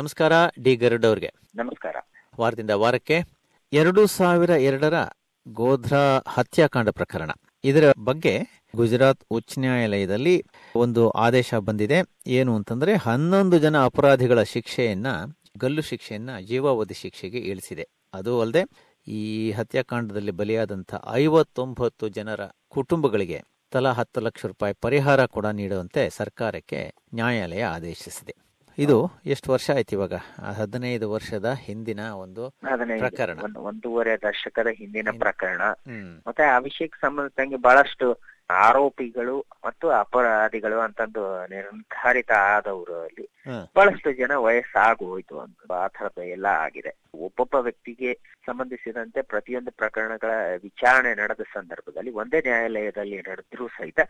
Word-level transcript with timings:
ನಮಸ್ಕಾರ 0.00 0.32
ಡಿ 0.62 0.76
ಗರುಡ್ 0.76 1.06
ಅವ್ರಿಗೆ. 1.06 1.32
ನಮಸ್ಕಾರ. 1.54 1.96
ವಾರದಿಂದ 2.40 2.70
ವಾರಕ್ಕೆ 2.70 3.22
ಎರಡು 3.72 4.06
ಸಾವಿರ 4.06 4.50
ಎರಡರ 4.50 4.94
ಗೋಧ್ರಾ 5.48 6.22
ಹತ್ಯಾಕಾಂಡ 6.28 6.88
ಪ್ರಕರಣ. 6.88 7.30
ಇದರ 7.64 7.92
ಬಗ್ಗೆ 8.04 8.40
ಗುಜರಾತ್ 8.76 9.20
ಉಚ್ಚ 9.30 9.58
ನ್ಯಾಯಾಲಯದಲ್ಲಿ 9.58 10.44
ಒಂದು 10.76 11.10
ಆದೇಶ 11.10 11.54
ಬಂದಿದೆ. 11.54 12.02
ಏನು 12.26 12.56
ಅಂತಂದ್ರೆ 12.56 12.96
ಹನ್ನೊಂದು 12.96 13.58
ಜನ 13.58 13.84
ಅಪರಾಧಿಗಳ 13.84 14.42
ಶಿಕ್ಷೆಯನ್ನ 14.42 15.06
ಗಲ್ಲು 15.58 15.82
ಶಿಕ್ಷೆಯನ್ನ 15.82 16.38
ಜೀವಾವಧಿ 16.38 16.94
ಶಿಕ್ಷೆಗೆ 16.94 17.38
ಇಳಿಸಿದೆ. 17.38 17.88
ಅದು 18.14 18.40
ಅಲ್ಲದೆ 18.40 18.64
ಈ 19.10 19.52
ಹತ್ಯಾಕಾಂಡದಲ್ಲಿ 19.52 20.30
ಬಲಿಯಾದಂಥ 20.30 20.94
ಐವತ್ತೊಂಬತ್ತು 21.12 22.08
ಜನರ 22.08 22.40
ಕುಟುಂಬಗಳಿಗೆ 22.68 23.42
ತಲಾ 23.70 23.92
ಹತ್ತು 23.92 24.20
ಲಕ್ಷ 24.20 24.46
ರೂಪಾಯಿ 24.46 24.74
ಪರಿಹಾರ 24.80 25.26
ಕೂಡ 25.26 25.46
ನೀಡುವಂತೆ 25.46 26.10
ಸರ್ಕಾರಕ್ಕೆ 26.10 26.94
ನ್ಯಾಯಾಲಯ 27.14 27.64
ಆದೇಶಿಸಿದೆ. 27.64 28.36
ಇದು 28.80 29.10
ಎಷ್ಟು 29.26 29.52
ವರ್ಷ 29.52 29.70
ಆಯ್ತು 29.70 29.96
ಇವಾಗ? 29.96 30.12
ಹದಿನೈದು 30.42 31.10
ವರ್ಷದ 31.10 31.52
ಹಿಂದಿನ 31.60 32.00
ಒಂದು 32.00 32.50
ಪ್ರಕರಣ. 32.98 33.38
ಒಂದು 33.44 33.60
ಒಂದೂವರೆ 33.60 34.16
ದಶಕದ 34.16 34.66
ಹಿಂದಿನ 34.72 35.08
ಪ್ರಕರಣ. 35.18 35.62
ಮತ್ತೆ 36.26 36.42
ಆ 36.42 36.58
ವಿಷಯಕ್ಕೆ 36.58 37.00
ಸಂಬಂಧಿಸಿದಂಗೆ 37.00 37.56
ಬಹಳಷ್ಟು 37.56 38.06
ಆರೋಪಿಗಳು 38.50 39.44
ಮತ್ತು 39.64 39.88
ಅಪರಾಧಿಗಳು 39.88 40.80
ಅಂತಂದು 40.80 41.46
ನಿರ್ಧಾರಿತ 41.46 42.30
ಆದವರು 42.32 43.02
ಅಲ್ಲಿ. 43.02 43.28
ಬಹಳಷ್ಟು 43.76 44.12
ಜನ 44.12 44.32
ವಯಸ್ಸಾಗೋಯ್ತು 44.36 45.38
ಅಂತ 45.40 45.72
ಆ 45.72 45.88
ಥರದ 45.88 46.18
ಎಲ್ಲ 46.18 46.46
ಆಗಿದೆ. 46.46 46.96
ಒಬ್ಬೊಬ್ಬ 47.14 47.54
ವ್ಯಕ್ತಿಗೆ 47.54 48.14
ಸಂಬಂಧಿಸಿದಂತೆ 48.46 49.22
ಪ್ರತಿಯೊಂದು 49.22 49.70
ಪ್ರಕರಣಗಳ 49.70 50.30
ವಿಚಾರಣೆ 50.62 51.14
ನಡೆದ 51.14 51.40
ಸಂದರ್ಭದಲ್ಲಿ 51.54 52.10
ಒಂದೇ 52.10 52.40
ನ್ಯಾಯಾಲಯದಲ್ಲಿ 52.40 53.18
ನಡೆದ್ರೂ 53.18 53.68
ಸಹಿತ 53.68 54.00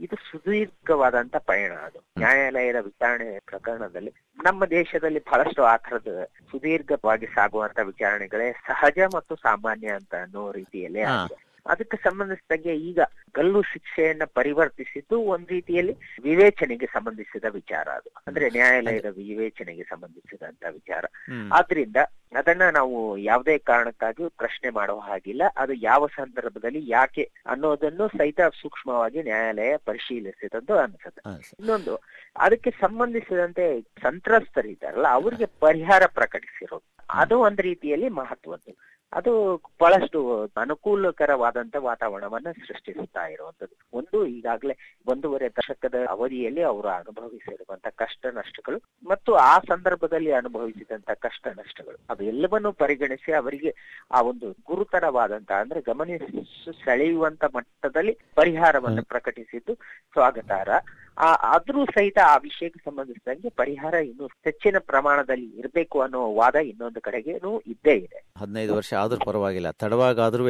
ಇದು 0.00 0.16
ಸುದೀರ್ಘವಾದಂತ 0.16 1.36
ಪಯಣ 1.36 1.72
ಅದು. 1.72 2.04
ನ್ಯಾಯಾಲಯದ 2.18 2.76
ವಿಚಾರಣೆ 2.76 3.38
ಪ್ರಕರಣದಲ್ಲಿ 3.38 4.10
ನಮ್ಮ 4.44 4.64
ದೇಶದಲ್ಲಿ 4.64 5.20
ಬಹಳಷ್ಟು 5.20 5.64
ಆ 5.64 5.76
ಥರದ 5.76 6.26
ಸುದೀರ್ಘವಾಗಿ 6.50 7.26
ಸಾಗುವಂತ 7.26 7.78
ವಿಚಾರಣೆಗಳೇ 7.78 8.52
ಸಹಜ 8.52 8.98
ಮತ್ತು 9.14 9.36
ಸಾಮಾನ್ಯ 9.36 9.88
ಅಂತ 9.88 10.14
ಅನ್ನೋ 10.22 10.52
ರೀತಿಯಲ್ಲೇ 10.52 11.02
ಆಗಿದೆ. 11.02 11.49
ಅದಕ್ಕೆ 11.66 11.96
ಸಂಬಂಧಿಸಿದಂಗೆ 11.96 12.76
ಈಗ 12.76 13.00
ಗಲ್ಲು 13.34 13.62
ಶಿಕ್ಷೆಯನ್ನ 13.62 14.22
ಪರಿವರ್ತಿಸಿದ್ದು 14.24 15.20
ಒಂದ್ 15.20 15.48
ರೀತಿಯಲ್ಲಿ 15.48 15.96
ವಿವೇಚನೆಗೆ 16.22 16.86
ಸಂಬಂಧಿಸಿದ 16.86 17.44
ವಿಚಾರ 17.44 17.88
ಅದು. 17.88 18.10
ಅಂದ್ರೆ 18.26 18.50
ನ್ಯಾಯಾಲಯದ 18.50 19.04
ವಿವೇಚನೆಗೆ 19.04 19.82
ಸಂಬಂಧಿಸಿದಂತ 19.82 20.64
ವಿಚಾರ. 20.72 21.04
ಆದ್ರಿಂದ 21.52 21.96
ಅದನ್ನ 22.36 22.70
ನಾವು 22.70 23.18
ಯಾವುದೇ 23.18 23.58
ಕಾರಣಕ್ಕಾಗಿ 23.58 24.28
ಪ್ರಶ್ನೆ 24.28 24.70
ಮಾಡುವ 24.70 24.98
ಹಾಗಿಲ್ಲ. 24.98 25.42
ಅದು 25.56 25.72
ಯಾವ 25.72 26.06
ಸಂದರ್ಭದಲ್ಲಿ 26.06 26.82
ಯಾಕೆ 26.90 27.30
ಅನ್ನೋದನ್ನು 27.46 28.08
ಸಹಿತ 28.08 28.40
ಸೂಕ್ಷ್ಮವಾಗಿ 28.40 29.22
ನ್ಯಾಯಾಲಯ 29.22 29.76
ಪರಿಶೀಲಿಸಿದಂದು 29.76 30.78
ಅನ್ಸುತ್ತೆ. 30.78 31.54
ಇನ್ನೊಂದು 31.60 31.98
ಅದಕ್ಕೆ 32.36 32.70
ಸಂಬಂಧಿಸಿದಂತೆ 32.70 33.80
ಸಂತ್ರಸ್ತರಿದ್ದಾರಲ್ಲ 33.80 35.08
ಅವರಿಗೆ 35.08 35.46
ಪರಿಹಾರ 35.60 36.02
ಪ್ರಕಟಿಸಿರೋದು. 36.06 36.96
ಅದು 37.10 37.38
ಒಂದ್ 37.38 37.60
ರೀತಿಯಲ್ಲಿ 37.60 38.08
ಮಹತ್ವದ್ದು. 38.08 38.89
ಅದು 39.12 39.32
ಬಹಳಷ್ಟು 39.80 40.18
ಅನುಕೂಲಕರವಾದಂತ 40.56 41.76
ವಾತಾವರಣವನ್ನ 41.86 42.48
ಸೃಷ್ಟಿಸುತ್ತಾ 42.60 43.22
ಇರುವಂತದ್ದು 43.32 43.76
ಒಂದು 43.92 44.18
ಈಗಾಗಲೇ 44.34 44.74
ಒಂದೂವರೆ 45.06 45.48
ದಶಕದ 45.56 45.96
ಅವಧಿಯಲ್ಲಿ 46.10 46.62
ಅವರು 46.62 46.88
ಅನುಭವಿಸಿರುವಂತ 46.94 47.86
ಕಷ್ಟ 47.98 48.24
ನಷ್ಟಗಳು 48.36 48.78
ಮತ್ತು 49.06 49.32
ಆ 49.44 49.54
ಸಂದರ್ಭದಲ್ಲಿ 49.68 50.32
ಅನುಭವಿಸಿದಂತ 50.32 51.10
ಕಷ್ಟ 51.22 51.44
ನಷ್ಟಗಳು. 51.58 51.98
ಅವೆಲ್ಲವನ್ನೂ 52.10 52.72
ಪರಿಗಣಿಸಿ 52.80 53.32
ಅವರಿಗೆ 53.32 53.72
ಆ 54.10 54.20
ಒಂದು 54.30 54.48
ಗುರುತರವಾದಂತ 54.66 55.52
ಅಂದ್ರೆ 55.62 55.82
ಗಮನಿಸಿ 55.82 56.40
ಸೆಳೆಯುವಂತ 56.84 57.44
ಮಟ್ಟದಲ್ಲಿ 57.54 58.12
ಪರಿಹಾರವನ್ನು 58.36 59.04
ಪ್ರಕಟಿಸಿದ್ದು 59.12 59.74
ಸ್ವಾಗತಾರ್ಹ 60.16 60.78
ಆ 61.18 61.30
ಆದ್ರೂ 61.48 61.80
ಸಹಿತ 61.94 62.18
ಆ 62.26 62.36
ವಿಷಯಕ್ಕೆ 62.44 62.80
ಸಂಬಂಧಿಸಿದಂಗೆ 62.80 63.48
ಪರಿಹಾರ 63.58 63.94
ಇನ್ನು 64.06 64.26
ಹೆಚ್ಚಿನ 64.44 64.76
ಪ್ರಮಾಣದಲ್ಲಿ 64.86 65.48
ಇರಬೇಕು 65.58 65.96
ಅನ್ನೋ 66.00 66.20
ವಾದ 66.36 66.56
ಇನ್ನೊಂದು 66.68 67.00
ಕಡೆಗೇನು 67.06 67.50
ಇದ್ದೇ 67.72 67.94
ಇದೆ. 67.98 68.18
ಹದಿನೈದು 68.36 68.72
ವರ್ಷ 68.76 68.92
ಆದ್ರೂ 69.00 69.20
ಪರವಾಗಿಲ್ಲ. 69.24 69.70
ತಡವಾಗಾದ್ರೂ 69.70 70.46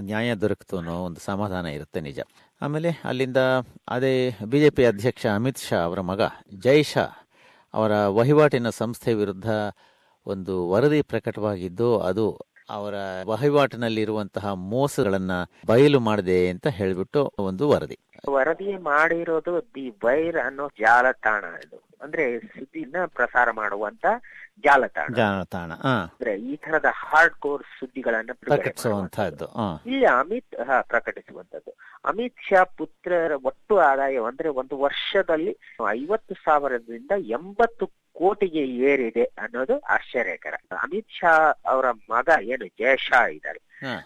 ನ್ಯಾಯ 0.00 0.34
ದೊರಕಿತು 0.34 0.76
ಅನ್ನೋ 0.76 0.94
ಒಂದು 1.04 1.20
ಸಮಾಧಾನ 1.20 1.66
ಇರುತ್ತೆ 1.66 2.00
ನಿಜ. 2.00 2.20
ಆಮೇಲೆ 2.62 2.90
ಅಲ್ಲಿಂದ 3.04 3.40
ಅದೇ 3.88 4.14
ಬಿಜೆಪಿ 4.50 4.84
ಅಧ್ಯಕ್ಷ 4.84 5.26
ಅಮಿತ್ 5.34 5.58
ಶಾ 5.58 5.78
ಅವರ 5.78 6.00
ಮಗ 6.00 6.20
ಜೈ 6.58 6.82
ಶಾ 6.82 7.06
ಅವರ 7.74 7.92
ವಹಿವಾಟಿನ 8.18 8.68
ಸಂಸ್ಥೆ 8.70 9.12
ವಿರುದ್ಧ 9.14 9.50
ಒಂದು 10.26 10.54
ವರದಿ 10.70 11.00
ಪ್ರಕಟವಾಗಿದ್ದು, 11.02 11.88
ಅದು 12.00 12.26
ಅವರ 12.70 12.94
ವಹಿವಾಟಿನಲ್ಲಿರುವಂತಹ 13.26 14.52
ಮೋಸಗಳನ್ನ 14.52 15.32
ಬಯಲು 15.66 16.00
ಮಾಡಿದೆ 16.00 16.38
ಅಂತ 16.48 16.66
ಹೇಳಿಬಿಟ್ಟು 16.78 17.22
ಒಂದು 17.38 17.64
ವರದಿ. 17.68 17.98
ವರದಿ 18.30 18.70
ಮಾಡಿರೋದು 18.82 19.54
ದಿ 19.74 19.86
ವೈರ್ 20.04 20.38
ಅನ್ನೋ 20.46 20.66
ಜಾಲತಾಣ 20.80 21.44
ಇದು. 21.64 21.78
ಅಂದ್ರೆ 22.02 22.24
ಸುದ್ದಿನ 22.38 22.96
ಪ್ರಸಾರ 23.06 23.48
ಮಾಡುವಂತ 23.50 24.06
ಜಾಲತಾಣ. 24.64 25.06
ಜಾಲತಾಣ 25.14 25.70
ಅಂದ್ರೆ 25.94 26.32
ಈ 26.44 26.54
ತರದ 26.56 26.88
ಹಾರ್ಡ್ 27.00 27.36
ಕೋರ್ 27.36 27.64
ಸುದ್ದಿಗಳನ್ನ 27.78 28.32
ಪ್ರಕಟಿಸುವಂತಹದ್ದು 28.42 29.46
ಇಲ್ಲಿ 29.86 30.06
ಅಮಿತ್ 30.14 30.54
ಹಾ, 30.66 30.76
ಪ್ರಕಟಿಸುವಂತದ್ದು 30.84 31.72
ಅಮಿತ್ 32.04 32.40
ಶಾ 32.48 32.62
ಪುತ್ರರ 32.76 33.34
ಒಟ್ಟು 33.44 33.74
ಆದಾಯ 33.80 34.22
ಅಂದ್ರೆ 34.30 34.48
ಒಂದು 34.60 34.74
ವರ್ಷದಲ್ಲಿ 34.78 35.52
ಐವತ್ತು 35.94 36.34
ಸಾವಿರದಿಂದ 36.44 37.12
ಎಂಬತ್ತು 37.34 37.86
ಕೋಟಿಗೆ 38.14 38.66
ಏರಿದೆ 38.66 39.24
ಅನ್ನೋದು 39.24 39.78
ಆಶ್ಚರ್ಯಕರ. 39.78 40.54
ಅಮಿತ್ 40.54 41.10
ಶಾ 41.10 41.32
ಅವರ 41.66 41.90
ಮಗ 41.90 42.28
ಏನು 42.42 42.66
ಜಯ 42.66 42.96
ಶಾ 42.96 43.26
ಇದ್ದಾರೆ. 43.26 43.60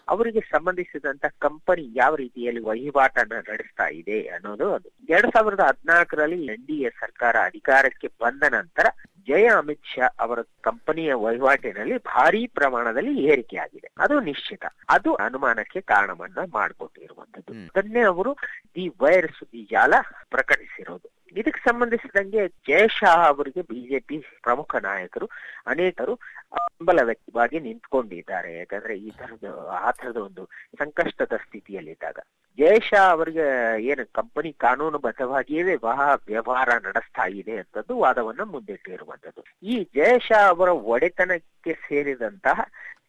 ಅವರಿಗೆ 0.09 0.39
ಸಂಬಂಧಿಸಿದಂತ 0.39 1.25
ಕಂಪನಿ 1.39 1.91
ಯಾವ 1.95 2.15
ರೀತಿಯಲ್ಲಿ 2.15 2.61
ವಹಿವಾಟನ್ನ 2.61 3.33
ನಡೆಸ್ತಾ 3.51 3.87
ಇದೆ 3.87 4.27
ಅನ್ನೋದು 4.27 4.73
ಅದು. 4.73 4.89
ಎರಡ್ 5.09 5.33
ಸಾವಿರದ 5.33 5.59
ಹದಿನಾಲ್ಕರಲ್ಲಿ 5.59 6.45
ಎನ್ 6.45 6.67
ಡಿ 6.67 6.81
ಎ 6.81 6.89
ಸರ್ಕಾರ 6.89 7.35
ಅಧಿಕಾರಕ್ಕೆ 7.45 8.07
ಬಂದ 8.07 8.43
ನಂತರ 8.43 8.85
ಜಯ 9.27 9.47
ಅಮಿತ್ 9.47 9.85
ಶಾ 9.85 10.05
ಅವರ 10.19 10.39
ಕಂಪನಿಯ 10.61 11.13
ವಹಿವಾಟಿನಲ್ಲಿ 11.13 11.97
ಭಾರಿ 11.97 12.47
ಪ್ರಮಾಣದಲ್ಲಿ 12.47 13.23
ಏರಿಕೆ 13.23 13.57
ಆಗಿದೆ. 13.57 13.89
ಅದು 13.97 14.19
ನಿಶ್ಚಿತ. 14.19 14.65
ಅದು 14.89 15.13
ಅನುಮಾನಕ್ಕೆ 15.13 15.81
ಕಾರಣವನ್ನ 15.81 16.37
ಮಾಡಿಕೊಟ್ಟಿರುವಂತದ್ದು. 16.53 17.79
ಅದನ್ನೇ 17.79 17.99
ಅವರು 17.99 18.33
ದಿ 18.75 18.87
ವೈರ್ 18.87 19.31
ಸುದ್ದಿ 19.31 19.67
ಜಾಲ 19.71 19.93
ಪ್ರಕಟಿಸಿರೋದು. 20.29 21.18
ಇದಕ್ಕೆ 21.37 21.69
ಸಂಬಂಧಿಸಿದಂಗೆ 21.69 22.47
ಜಯ 22.47 22.87
ಶಾ 22.87 23.13
ಅವರಿಗೆ 23.27 23.61
ಬಿಜೆಪಿ 23.61 24.17
ಪ್ರಮುಖ 24.41 24.75
ನಾಯಕರು, 24.75 25.29
ಅನೇಕರು 25.67 26.15
ಬೆಂಬಲ 26.53 26.99
ವ್ಯಕ್ತವಾಗಿ 27.03 27.59
ನಿಂತ್ಕೊಂಡಿದ್ದಾರೆ. 27.59 28.57
ಯಾಕಂದ್ರೆ 28.57 28.97
ಈ 28.97 29.09
ತರದ, 29.09 29.45
ಆ 29.71 29.91
ತರದ 29.91 30.17
ಒಂದು 30.17 30.45
ಸಂಕಷ್ಟದ 30.79 31.33
ಸ್ಥಿತಿಯಲ್ಲಿದ್ದಾಗ 31.45 32.19
ಜಯ 32.57 32.79
ಶಾ 32.79 33.09
ಅವರಿಗೆ 33.09 33.45
ಏನು 33.83 34.13
ಕಂಪನಿ 34.13 34.53
ಕಾನೂನುಬದ್ಧವಾಗಿಯೇ 34.53 35.63
ವಿವಾಹ 35.63 35.99
ವ್ಯವಹಾರ 36.27 36.69
ನಡೆಸ್ತಾ 36.69 37.25
ಇದೆ 37.27 37.57
ಅಂತದ್ದು 37.57 37.97
ವಾದವನ್ನ 37.99 38.41
ಮುಂದಿಟ್ಟಿರುವಂತದ್ದು. 38.41 39.43
ಈ 39.63 39.89
ಜಯ 39.95 40.19
ಶಾ 40.19 40.47
ಅವರ 40.47 40.69
ಒಡೆತನಕ್ಕೆ 40.69 41.73
ಸೇರಿದಂತಹ 41.73 42.61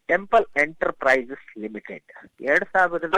ಟೆಂಪಲ್ 0.06 0.46
ಎಂಟರ್ಪ್ರೈಸಸ್ 0.56 1.58
ಲಿಮಿಟೆಡ್ 1.58 2.12
ಎರಡ್ 2.40 2.64
ಸಾವಿರದ 2.64 3.14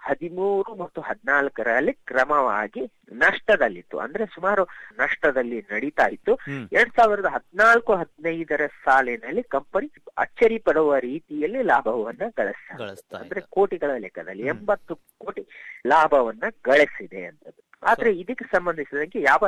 ಹದಿಮೂರು 0.00 0.72
ಮತ್ತು 0.74 1.00
ಹದಿನಾಲ್ಕರಲ್ಲಿ 1.00 1.92
ಕ್ರಮವಾಗಿ 2.10 2.82
ನಷ್ಟದಲ್ಲಿತ್ತು 3.20 3.96
ಅಂದ್ರೆ 3.98 4.24
ಸುಮಾರು 4.34 4.62
ನಷ್ಟದಲ್ಲಿ 4.98 5.58
ನಡೀತಾ 5.70 6.06
ಇತ್ತು. 6.08 6.32
ಎರಡ್ 6.76 6.92
ಸಾವಿರದ 6.98 7.28
ಹದಿನಾಲ್ಕು 7.28 7.92
ಹದಿನೈದರ 7.94 8.66
ಸಾಲಿನಲ್ಲಿ 8.84 9.42
ಕಂಪನಿ 9.54 9.88
ಅಚ್ಚರಿ 10.16 10.58
ಪಡುವ 10.66 10.98
ರೀತಿಯಲ್ಲಿ 11.06 11.62
ಲಾಭವನ್ನ 11.64 12.22
ಗಳಿಸ್ತಾ 12.38 12.74
ಅಂದ್ರೆ. 13.20 13.42
ಕೋಟಿಗಳ 13.56 13.90
ಲೆಕ್ಕದಲ್ಲಿ. 14.04 14.44
ಎಂಬತ್ತು 14.54 14.94
ಕೋಟಿ 15.18 15.44
ಲಾಭವನ್ನ 15.86 16.44
ಗಳಿಸಿದೆ 16.64 17.22
ಅಂತದ್ದು 17.24 17.58
ಆದ್ರೆ 17.82 18.10
ಇದಕ್ಕೆ 18.22 18.46
ಸಂಬಂಧಿಸಿದಂಗೆ 18.54 19.20
ಯಾವ 19.22 19.44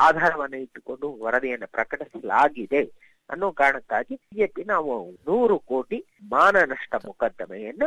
ಆಧಾರವನ್ನು 0.00 0.58
ಇಟ್ಟುಕೊಂಡು 0.58 1.06
ವರದಿಯನ್ನು 1.24 1.68
ಪ್ರಕಟಿಸಲಾಗಿದೆ 1.76 2.82
ಅನ್ನೋ 3.30 3.48
ಕಾರಣಕ್ಕಾಗಿ 3.58 4.14
ಬಿಜೆಪಿ 4.22 4.62
ನಾವು 4.66 4.92
ನೂರು 5.26 5.56
ಕೋಟಿ 5.70 5.98
ಮಾನ 6.30 6.56
ನಷ್ಟ 6.72 6.94
ಮೊಕದ್ದಮೆಯನ್ನು 7.06 7.86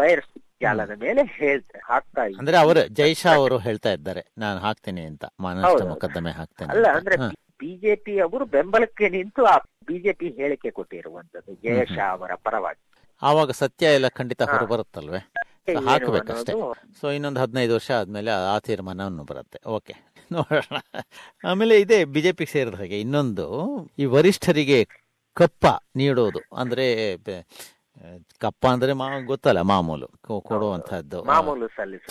ವೈರಸ್ 0.00 0.32
ಜಾಲದ 0.62 0.92
ಮೇಲೆ 1.00 1.22
ಹೇಳ್ತಾ 1.38 1.78
ಹಾಕ್ತಾ. 1.84 2.22
ಅಂದ್ರೆ 2.40 2.56
ಅವರು 2.56 2.80
ಜೈಶಾ 2.98 3.30
ಅವರು 3.34 3.58
ಹೇಳ್ತಾ 3.58 3.90
ಇದ್ದಾರೆ 3.92 4.22
ನಾನು 4.38 4.58
ಹಾಕ್ತೇನೆ 4.60 5.02
ಅಂತ. 5.04 5.24
ಮೊಕದ್ದಮೆ 5.92 6.32
ಹಾಕ್ತೇನೆ 6.32 6.70
ಅಲ್ಲ 6.72 6.86
ಅಂದ್ರೆ 6.96 7.16
ಬಿಜೆಪಿ 7.62 8.14
ಅವರು 8.18 8.44
ಬೆಂಬಲಕ್ಕೆ 8.46 9.08
ನಿಂತು 9.08 9.44
ಆ 9.44 9.56
ಬಿಜೆಪಿ 9.86 10.28
ಹೇಳಿಕೆ 10.40 10.70
ಕೊಟ್ಟಿರುವಂತದ್ದು 10.70 11.54
ಜಯ 11.54 11.84
ಶಾ 11.94 12.06
ಅವರ 12.16 12.32
ಪರವಾಗಿ. 12.34 12.82
ಆವಾಗ 13.22 13.50
ಸತ್ಯ 13.50 13.94
ಎಲ್ಲ 13.98 14.08
ಖಂಡಿತ. 14.08 14.42
ಹೊರ 14.42 14.64
ಬರುತ್ತಲ್ವೇ 14.72 15.20
ಹಾಕಬೇಕಷ್ಟೇ. 15.86 16.52
ಸೊ 17.00 17.06
ಇನ್ನೊಂದು 17.10 17.40
ಹದಿನೈದು 17.40 17.72
ವರ್ಷ 17.74 17.90
ಆದ್ಮೇಲೆ 18.00 18.30
ಆ 18.52 18.58
ತೀರ್ಮಾನವನ್ನು 18.58 19.24
ಬರುತ್ತೆ. 19.24 19.58
ಓಕೆ 19.76 19.94
ನೋಡೋಣ. 20.32 20.78
ಆಮೇಲೆ 21.44 21.74
ಇದೇ 21.80 21.98
ಬಿಜೆಪಿಗೆ 22.14 22.52
ಸೇರಿದ 22.52 22.74
ಹಾಗೆ 22.74 23.00
ಇನ್ನೊಂದು 23.00 23.46
ಈ 23.98 24.04
ವರಿಷ್ಠರಿಗೆ 24.14 24.78
ಕಪ್ಪ 25.36 25.66
ನೀಡೋದು. 25.96 26.40
ಅಂದ್ರೆ 26.56 26.86
ಕಪ್ಪ 28.38 28.66
ಅಂದ್ರೆ 28.66 28.92
ಮಾ 28.92 29.18
ಗೊತ್ತಲ್ಲ 29.26 29.60
ಮಾಮೂಲು 29.62 30.06
ಕೊಡುವಂತಹದ್ದು 30.40 31.18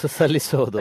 ಸಲ್ಲಿಸೋದು. 0.07 0.80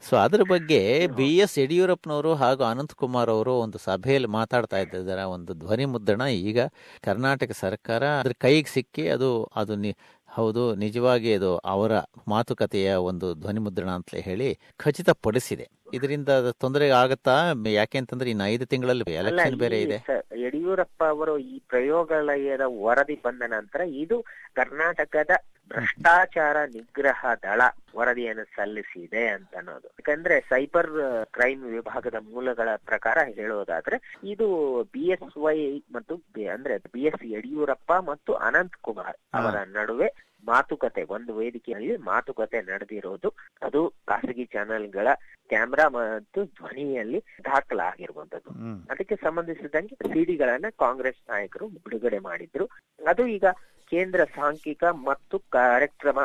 ಸೊ 0.00 0.16
ಅದ್ರ 0.16 0.42
ಬಗ್ಗೆ 0.42 1.06
ಬಿ 1.06 1.36
ಎಸ್ 1.36 1.58
ಯಡಿಯೂರಪ್ಪನವರು 1.58 2.34
ಹಾಗೂ 2.34 2.64
ಅನಂತ್ 2.64 2.94
ಕುಮಾರ್ 2.94 3.30
ಅವರು 3.30 3.58
ಒಂದು 3.58 3.78
ಸಭೆಯಲ್ಲಿ 3.78 4.28
ಮಾತಾಡ್ತಾ 4.28 4.78
ಇದ್ದಾರೆ 4.78 5.22
ಒಂದು 5.22 5.54
ಧ್ವನಿ 5.54 5.84
ಮುದ್ರಣ 5.84 6.20
ಈಗ 6.22 6.58
ಕರ್ನಾಟಕ 7.00 7.52
ಸರ್ಕಾರ 7.52 8.04
ಅದ್ರ 8.18 8.32
ಕೈಗೆ 8.38 8.68
ಸಿಕ್ಕಿ 8.70 9.08
ಅದು 9.08 9.44
ಅದು 9.56 9.76
ನಿ- 9.76 9.96
ಹೌದು 10.28 10.74
ನಿಜವಾಗಿ 10.74 11.34
ಅದು 11.34 11.56
ಅವರ 11.56 11.92
ಮಾತುಕತೆಯ 12.28 12.94
ಒಂದು 12.94 13.34
ಧ್ವನಿ 13.34 13.58
ಮುದ್ರಣ 13.58 13.90
ಅಂತ 13.90 14.14
ಹೇಳಿ 14.14 14.58
ಖಚಿತಪಡಿಸಿದೆ. 14.76 15.66
ಇದರಿಂದ 15.92 16.28
ತೊಂದರೆ 16.58 16.90
ಆಗತ್ತಾ? 16.90 17.34
ಯಾಕೆ 17.70 17.98
ಅಂತಂದ್ರೆ 17.98 18.30
ಇನ್ನು 18.30 18.46
ಐದು 18.46 18.66
ತಿಂಗಳಲ್ಲಿ 18.66 19.14
ಎಲೆಕ್ಷನ್ 19.14 19.58
ಬೇರೆ 19.58 19.80
ಇದೆ. 19.80 19.98
ಯಡಿಯೂರಪ್ಪ 20.40 21.04
ಅವರು 21.04 21.38
ಈ 21.38 21.58
ಪ್ರಯೋಗಾಲಯದ 21.68 22.60
ವರದಿ 22.60 23.14
ಬಂದ 23.24 23.42
ನಂತರ 23.46 23.80
ಇದು 23.80 24.24
ಕರ್ನಾಟಕದ 24.54 25.30
ಭ್ರಷ್ಟಾಚಾರ 25.70 26.56
ನಿಗ್ರಹ 26.74 27.26
ದಳ 27.42 27.62
ವರದಿಯನ್ನು 27.96 28.44
ಸಲ್ಲಿಸಿದೆ 28.44 29.28
ಅಂತ 29.28 29.56
ಅನ್ನೋದು. 29.56 29.86
ಯಾಕಂದ್ರೆ 29.86 30.40
ಸೈಬರ್ 30.40 30.90
ಕ್ರೈಮ್ 31.32 31.62
ವಿಭಾಗದ 31.62 32.14
ಮೂಲಗಳ 32.14 32.68
ಪ್ರಕಾರ 32.76 33.18
ಹೇಳೋದಾದ್ರೆ 33.34 33.96
ಇದು 34.24 34.46
ಬಿ 34.92 35.04
ಎಸ್ 35.08 35.36
ವೈ 35.36 35.82
ಮತ್ತು 35.92 36.14
ಅಂದ್ರೆ 36.48 36.76
ಬಿ 36.76 37.02
ಎಸ್ 37.02 37.24
ಯಡಿಯೂರಪ್ಪ 37.24 37.92
ಮತ್ತು 37.92 38.34
ಅನಂತ್ 38.34 38.76
ಕುಮಾರ್ 38.76 39.18
ಅವರ 39.34 39.56
ನಡುವೆ 39.68 40.08
ಮಾತುಕತೆ 40.46 41.02
ಒಂದು 41.16 41.30
ವೇದಿಕೆಯಲ್ಲಿ 41.36 41.96
ಮಾತುಕತೆ 42.10 42.58
ನಡೆದಿರೋದು. 42.62 43.28
ಅದು 43.62 43.80
ಖಾಸಗಿ 44.08 44.44
ಚಾನೆಲ್ಗಳ 44.44 45.08
ಕ್ಯಾಮ್ರಾ 45.48 45.86
ಮತ್ತು 45.88 46.40
ಧ್ವನಿಯಲ್ಲಿ 46.56 47.20
ದಾಖಲಾಗಿರುವಂತದ್ದು 47.44 48.52
ಅದಕ್ಕೆ 48.90 49.16
ಸಂಬಂಧಿಸಿದಂಗೆ 49.16 49.96
ಸಿಡಿಗಳನ್ನ 50.12 50.70
ಕಾಂಗ್ರೆಸ್ 50.78 51.22
ನಾಯಕರು 51.28 51.68
ಬಿಡುಗಡೆ 51.84 52.18
ಮಾಡಿದ್ರು. 52.18 52.66
ಅದು 53.06 53.24
ಈಗ 53.26 53.46
ಕೇಂದ್ರ 53.92 54.20
ಸಾಂಖ್ಯಿಕ 54.34 54.84
ಮತ್ತು 55.04 55.36
ಕಾರ್ಯಕ್ರಮ 55.54 56.18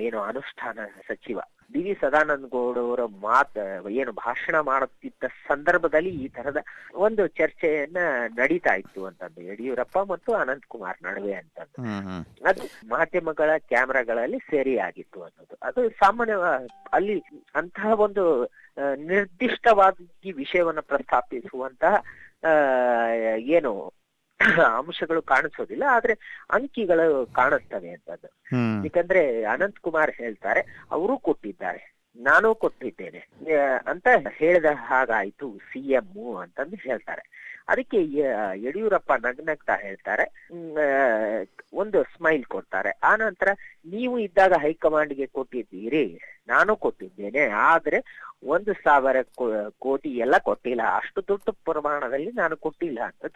ಏನು 0.00 0.20
ಅನುಷ್ಠಾನ 0.24 0.78
ಸಚಿವ 1.06 1.40
ಡಿ 1.70 1.82
ವಿ 1.82 1.92
ಸದಾನಂದ 2.00 2.46
ಗೌಡ 2.52 2.78
ಅವರ 2.82 3.02
ಮಾತ 3.20 3.54
ಏನು 3.94 4.12
ಭಾಷಣ 4.18 4.56
ಮಾಡುತ್ತಿದ್ದ 4.62 5.28
ಸಂದರ್ಭದಲ್ಲಿ 5.46 6.10
ಈ 6.16 6.26
ತರದ 6.28 6.60
ಒಂದು 6.98 7.22
ಚರ್ಚೆಯನ್ನ 7.38 8.00
ನಡೀತಾ 8.36 8.72
ಇತ್ತು 8.74 9.00
ಅಂತಂದು 9.06 9.40
ಯಡಿಯೂರಪ್ಪ 9.46 9.98
ಮತ್ತು 10.10 10.32
ಅನಂತ್ 10.34 10.66
ಕುಮಾರ್ 10.66 10.98
ನಡುವೆ 11.02 11.34
ಅಂತಂದು. 11.34 11.76
ಹ್ಮ್ 11.84 12.02
ಹ್ಮ್. 12.06 12.22
ಅದು 12.46 12.64
ಮಾಧ್ಯಮಗಳ 12.88 13.50
ಕ್ಯಾಮ್ರಾಗಳಲ್ಲಿ 13.70 14.40
ಸೇರಿ 14.50 14.74
ಆಗಿತ್ತು 14.80 15.20
ಅನ್ನೋದು. 15.22 15.56
ಅದು 15.62 15.82
ಸಾಮಾನ್ಯ 16.00 16.36
ಅಲ್ಲಿ 16.92 17.16
ಅಂತಹ 17.54 17.88
ಒಂದು 18.00 18.24
ನಿರ್ದಿಷ್ಟವಾಗಿ 19.08 20.06
ವಿಷಯವನ್ನ 20.36 20.82
ಪ್ರಸ್ತಾಪಿಸುವಂತಹ 20.88 21.94
ಆ, 22.44 22.52
ಏನು 23.52 23.72
ಅಂಶಗಳು 24.76 25.22
ಕಾಣಿಸೋದಿಲ್ಲ 25.22 25.84
ಆದ್ರೆ 25.90 26.14
ಅಂಕಿಗಳು 26.50 27.26
ಕಾಣಿಸ್ತವೆ 27.26 27.90
ಅಂತದ್ದು. 27.90 28.30
ಯಾಕಂದ್ರೆ 28.84 29.44
ಅನಂತ್ 29.44 29.78
ಕುಮಾರ್ 29.78 30.10
ಹೇಳ್ತಾರೆ 30.10 30.86
ಅವರು 30.92 31.18
ಕೊಟ್ಟಿದ್ದಾರೆ 31.18 31.82
ನಾನು 32.16 32.54
ಕೊಟ್ಟಿದ್ದೇನೆ. 32.54 33.20
ಅಂತ 33.86 34.08
ಹೇಳಿದ 34.28 34.64
ಹಾಗಾಯ್ತು 34.74 35.58
ಸಿ 35.58 35.80
ಎಂ 35.92 36.36
ಅಂತಂದು 36.36 36.76
ಹೇಳ್ತಾರೆ. 36.76 37.24
ಅದಕ್ಕೆ 37.68 37.96
ಯಡಿಯೂರಪ್ಪ 38.54 39.12
ನಗ್ನಗ್ತಾ 39.12 39.76
ಹೇಳ್ತಾರೆ. 39.76 40.48
ಒಂದು 41.74 42.02
ಸ್ಮೈಲ್ 42.02 42.44
ಕೊಡ್ತಾರೆ. 42.44 42.90
ಆ 43.02 43.16
ನಂತರ 43.16 43.48
ನೀವು 43.86 44.18
ಇದ್ದಾಗ 44.18 44.52
ಹೈಕಮಾಂಡ್ಗೆ 44.52 45.26
ಕೊಟ್ಟಿದ್ದೀರಿ 45.26 46.20
ನಾನು 46.48 46.76
ಕೊಟ್ಟಿದ್ದೇನೆ 46.76 47.48
ಆದ್ರೆ 47.48 48.28
ಒಂದು 48.44 48.72
ಸಾವಿರ 48.72 49.16
ಕೋಟಿ 49.78 50.08
ಎಲ್ಲ 50.08 50.34
ಕೊಟ್ಟಿಲ್ಲ. 50.38 50.82
ಅಷ್ಟು 50.82 51.28
ದೊಡ್ಡ 51.28 51.50
ಪ್ರಮಾಣದಲ್ಲಿ 51.64 52.32
ನಾನು 52.32 52.56
ಕೊಟ್ಟಿಲ್ಲ 52.56 52.98
ಅಂತ 53.02 53.26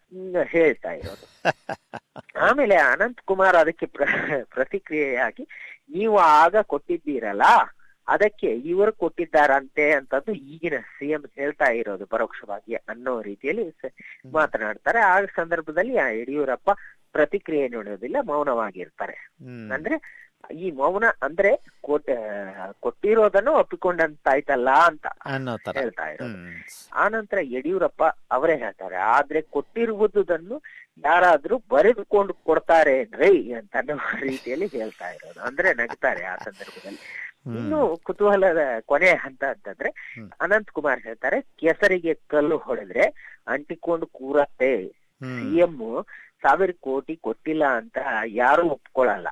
ಹೇಳ್ತಾ 0.42 0.90
ಇರೋದು. 0.92 1.26
ಆಮೇಲೆ 2.36 2.76
ಅನಂತ್ 2.76 3.20
ಕುಮಾರ್ 3.20 3.56
ಅದಕ್ಕೆ 3.56 3.86
ಪ್ರ- 3.86 4.44
ಪ್ರತಿಕ್ರಿಯೆಯಾಗಿ 4.44 5.46
ನೀವು 5.90 6.18
ಆಗ 6.18 6.56
ಕೊಟ್ಟಿದ್ದೀರಲ್ಲ 6.56 7.42
ಅದಕ್ಕೆ 8.08 8.48
ಇವರು 8.72 8.92
ಕೊಟ್ಟಿದ್ದಾರಂತೆ 8.92 9.92
ಅಂತಂದು 9.92 10.32
ಈಗಿನ 10.32 10.76
ಸಿಎಂ 10.98 11.24
ಹೇಳ್ತಾ 11.34 11.68
ಇರೋದು 11.70 12.06
ಪರೋಕ್ಷವಾಗಿ 12.06 12.74
ಅನ್ನೋ 12.88 13.22
ರೀತಿಯಲ್ಲಿ 13.22 13.64
ಮಾತನಾಡ್ತಾರೆ. 14.32 15.00
ಆ 15.00 15.16
ಸಂದರ್ಭದಲ್ಲಿ 15.36 15.98
ಆ 15.98 16.06
ಯಡಿಯೂರಪ್ಪ 16.20 16.70
ಪ್ರತಿಕ್ರಿಯೆ 17.12 17.68
ನೀಡೋದಿಲ್ಲ 17.68 18.16
ಮೌನವಾಗಿರ್ತಾರೆ. 18.22 19.16
ಅಂದ್ರೆ 19.70 19.96
ಈ 20.56 20.70
ಮೌನ 20.70 21.04
ಅಂದ್ರೆ 21.22 21.50
ಕೊಟ್ಟ 21.80 22.08
ಕೊಟ್ಟಿರೋದನ್ನು 22.80 23.52
ಒಪ್ಪಿಕೊಂಡಂತಾಯ್ತಲ್ಲ 23.52 24.70
ಅಂತ 24.88 25.06
ಹೇಳ್ತಾ 25.78 26.06
ಇರೋದು. 26.08 26.36
ಆನಂತರ 26.94 27.38
ಯಡಿಯೂರಪ್ಪ 27.54 28.02
ಅವರೇ 28.30 28.56
ಹೇಳ್ತಾರೆ 28.56 28.96
ಆದ್ರೆ 28.96 29.42
ಕೊಟ್ಟಿರುವುದನ್ನು 29.56 30.58
ಯಾರಾದ್ರೂ 31.04 31.56
ಬರೆದುಕೊಂಡು 31.70 32.32
ಕೊಡ್ತಾರೆ 32.48 33.02
ರೈ 33.12 33.36
ಅಂತ 33.52 33.76
ಅನ್ನೋ 33.76 33.96
ರೀತಿಯಲ್ಲಿ 34.30 34.66
ಹೇಳ್ತಾ 34.76 35.08
ಇರೋದು. 35.08 35.40
ಅಂದ್ರೆ 35.40 35.74
ನಗ್ತಾರೆ 35.74 36.24
ಆ 36.24 36.36
ಸಂದರ್ಭದಲ್ಲಿ. 36.46 37.00
ಇನ್ನು 37.46 37.96
ಕುತೂಹಲದ 38.04 38.58
ಕೊನೆ 38.86 39.10
ಹಂತ 39.14 39.44
ಅಂತಂದ್ರೆ. 39.44 39.90
ಅನಂತ್ 40.40 40.70
ಕುಮಾರ್ 40.70 41.00
ಹೇಳ್ತಾರೆ 41.00 41.40
ಕೆಸರಿಗೆ 41.40 42.14
ಕಲ್ಲು 42.14 42.56
ಹೊಡೆದ್ರೆ 42.58 43.04
ಅಂಟಿಕೊಂಡು 43.46 44.06
ಕೂರತ್ತೆ. 44.06 44.88
ಸಿಎಂ 45.20 45.76
ಸಾವಿರ 46.42 46.70
ಕೋಟಿ 46.80 47.16
ಕೊಟ್ಟಿಲ್ಲ 47.16 47.64
ಅಂತ 47.64 47.98
ಯಾರು 48.26 48.68
ಒಪ್ಕೊಳ್ಳಲ್ಲ. 48.68 49.28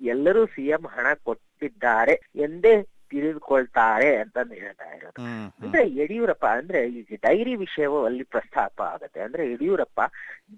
ಎಲ್ಲರೂ 0.00 0.46
ಸಿಎಂ 0.46 0.86
ಹಣ 0.86 1.06
ಕೊಟ್ಟಿದ್ದಾರೆ 1.24 2.14
ಎಂದೇ 2.36 2.82
ತಿಳಿದುಕೊಳ್ತಾರೆ 3.10 4.16
ಅಂತಂದು 4.16 4.54
ಹೇಳ್ತಾ 4.54 4.94
ಇರೋದು. 4.94 5.20
ಅಂದ್ರೆ 5.62 5.82
ಯಡಿಯೂರಪ್ಪ 6.00 6.46
ಅಂದ್ರೆ 6.46 6.88
ಈಗ 6.90 7.18
ಡೈರಿ 7.22 7.54
ವಿಷಯವು 7.56 8.04
ಅಲ್ಲಿ 8.04 8.24
ಪ್ರಸ್ತಾಪ 8.24 8.82
ಆಗತ್ತೆ. 8.82 9.20
ಅಂದ್ರೆ 9.20 9.52
ಯಡಿಯೂರಪ್ಪ 9.52 10.00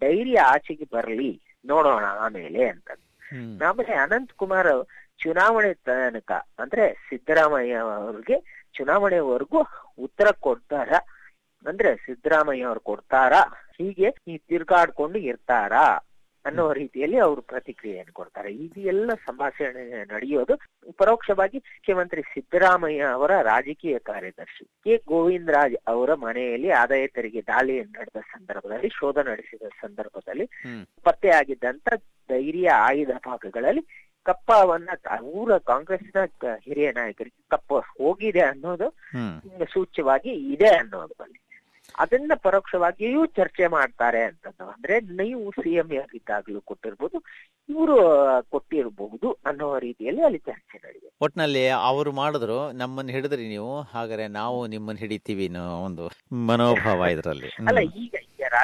ಡೈರಿ 0.01 0.37
ಆಚೆಗೆ 0.37 0.85
ಬರಲಿ 0.93 1.31
ನೋಡೋಣ 1.67 2.05
ಆಮೇಲೆ 2.05 2.69
ಅಂತ 2.69 2.91
ಆಮೇಲೆ 3.63 3.93
ಅನಂತ್ 3.95 4.33
ಕುಮಾರ್ 4.33 4.69
ಚುನಾವಣೆ 5.21 5.75
ತನಕ 5.75 6.33
ಅಂದ್ರೆ 6.59 6.85
ಸಿದ್ದರಾಮಯ್ಯ 7.09 7.81
ಅವ್ರಿಗೆ 7.97 8.37
ಚುನಾವಣೆವರೆಗೂ 8.75 9.61
ಉತ್ತರ 9.99 10.29
ಕೊಡ್ತಾರ? 10.41 10.91
ಅಂದ್ರೆ 11.65 11.97
ಸಿದ್ದರಾಮಯ್ಯ 11.97 12.63
ಅವ್ರು 12.63 12.81
ಕೊಡ್ತಾರಾ? 12.81 13.41
ಹೀಗೆ 13.79 14.09
ಈ 14.29 14.39
ತಿರ್ಗಾಡ್ಕೊಂಡು 14.39 15.19
ಇರ್ತಾರಾ 15.19 15.85
ಅನ್ನೋ 16.45 16.73
ರೀತಿಯಲ್ಲಿ 16.73 17.19
ಅವರು 17.19 17.41
ಪ್ರತಿಕ್ರಿಯೆಯನ್ನು 17.43 18.13
ಕೊಡ್ತಾರೆ. 18.13 18.53
ಇದು 18.55 18.81
ಎಲ್ಲ 18.81 19.11
ಸಂಭಾಷಣೆ 19.27 19.83
ನಡೆಯೋದು 20.05 20.55
ಪರೋಕ್ಷವಾಗಿ 20.99 21.59
ಮುಖ್ಯಮಂತ್ರಿ 21.59 22.23
ಸಿದ್ದರಾಮಯ್ಯ 22.23 23.03
ಅವರ 23.13 23.33
ರಾಜಕೀಯ 23.43 23.99
ಕಾರ್ಯದರ್ಶಿ. 23.99 24.65
ಕೆ. 24.85 25.03
ಗೋವಿಂದರಾಜ್ 25.07 25.77
ಅವರ 25.87 26.15
ಮನೆಯಲ್ಲಿ 26.15 26.71
ಆದಾಯ 26.71 27.07
ತೆರಿಗೆ 27.07 27.43
ದಾಳಿಯನ್ನು 27.43 28.01
ನಡೆದ 28.01 28.21
ಸಂದರ್ಭದಲ್ಲಿ 28.21 28.89
ಶೋಧ 28.89 29.19
ನಡೆಸಿದ 29.19 29.69
ಸಂದರ್ಭದಲ್ಲಿ 29.81 30.47
ಪತ್ತೆಯಾಗಿದ್ದಂತ 31.05 31.89
ಧೈರ್ಯ 32.29 32.69
ಆಯುಧ 32.71 33.11
ಭಾಗಗಳಲ್ಲಿ 33.27 33.85
ಕಪ್ಪವನ್ನ 34.27 34.91
ಊರ 35.33 35.53
ಕಾಂಗ್ರೆಸ್ನ 35.67 36.25
ಹಿರಿಯ 36.65 36.89
ನಾಯಕರಿಗೆ 36.93 37.39
ಕಪ್ಪ 37.51 37.71
ಹೋಗಿದೆ 37.93 38.43
ಅನ್ನೋದು 38.49 38.89
ಸೂಚ್ಯವಾಗಿ 39.73 40.33
ಇದೆ 40.53 40.71
ಅನ್ನೋದು 40.77 41.15
ಅಲ್ಲಿ. 41.25 41.39
ಅದನ್ನ 41.95 42.33
ಪರೋಕ್ಷವಾಗಿಯೂ 42.45 43.21
ಚರ್ಚೆ 43.37 43.65
ಮಾಡ್ತಾರೆ 43.69 44.21
ಅಂತಂದು 44.25 44.67
ಅಂದ್ರೆ 44.75 44.95
ನೀವು 45.19 45.41
ಸಿಎಂ 45.57 45.89
ಆಗಿದ್ದಾಗ್ಲೂ 46.03 46.61
ಕೊಟ್ಟಿರ್ಬೋದು 46.63 47.19
ಇವರು 47.69 47.97
ಕೊಟ್ಟಿರಬಹುದು 48.53 49.29
ಅನ್ನೋ 49.45 49.67
ರೀತಿಯಲ್ಲಿ 49.79 50.23
ಅಲ್ಲಿ 50.23 50.41
ಚರ್ಚೆ 50.41 50.77
ನಡೆದಿದೆ 50.77 51.11
ಒಟ್ನಲ್ಲಿ 51.21 51.63
ಅವರು 51.89 52.13
ಮಾಡಿದ್ರು 52.21 52.59
ನಮ್ಮನ್ನ 52.77 53.15
ಹಿಡಿದ್ರಿ 53.17 53.47
ನೀವು 53.49 53.73
ಹಾಗಾದ್ರೆ 53.93 54.27
ನಾವು 54.39 54.61
ನಿಮ್ಮನ್ನ 54.67 55.03
ಹಿಡಿತೀವಿ 55.05 55.47
ಅನ್ನೋ 55.51 55.65
ಒಂದು 55.89 56.07
ಮನೋಭಾವ 56.49 57.11
ಇದರಲ್ಲಿ. 57.15 57.51
ಅಲ್ಲ 57.69 57.83
ಈಗ 58.03 58.15
ಈಗ 58.33 58.55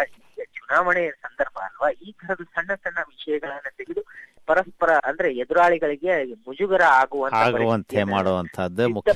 ಚುನಾವಣೆಯ 0.56 1.10
ಸಂದರ್ಭ 1.24 1.56
ಅಲ್ವಾ 1.66 1.90
ಈ 2.00 2.12
ತರದ 2.20 2.46
ಸಣ್ಣ 2.54 2.70
ಸಣ್ಣ 2.84 2.98
ವಿಷಯಗಳನ್ನ 3.10 3.68
ತೆಗೆದು 3.78 4.04
ಪರಸ್ಪರ 4.46 4.90
ಅಂದ್ರೆ 5.04 5.36
ಎದುರಾಳಿಗಳಿಗೆ 5.36 6.24
ಮುಜುಗರ 6.24 6.82
ಆಗುವಂತ 6.82 7.94
ಮಾಡುವಂತಹದ್ದು 8.04 8.88
ಮುಖ್ಯ. 8.88 9.12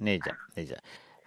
ನಿಜ 0.00 0.22
ನಿಜ. 0.56 0.72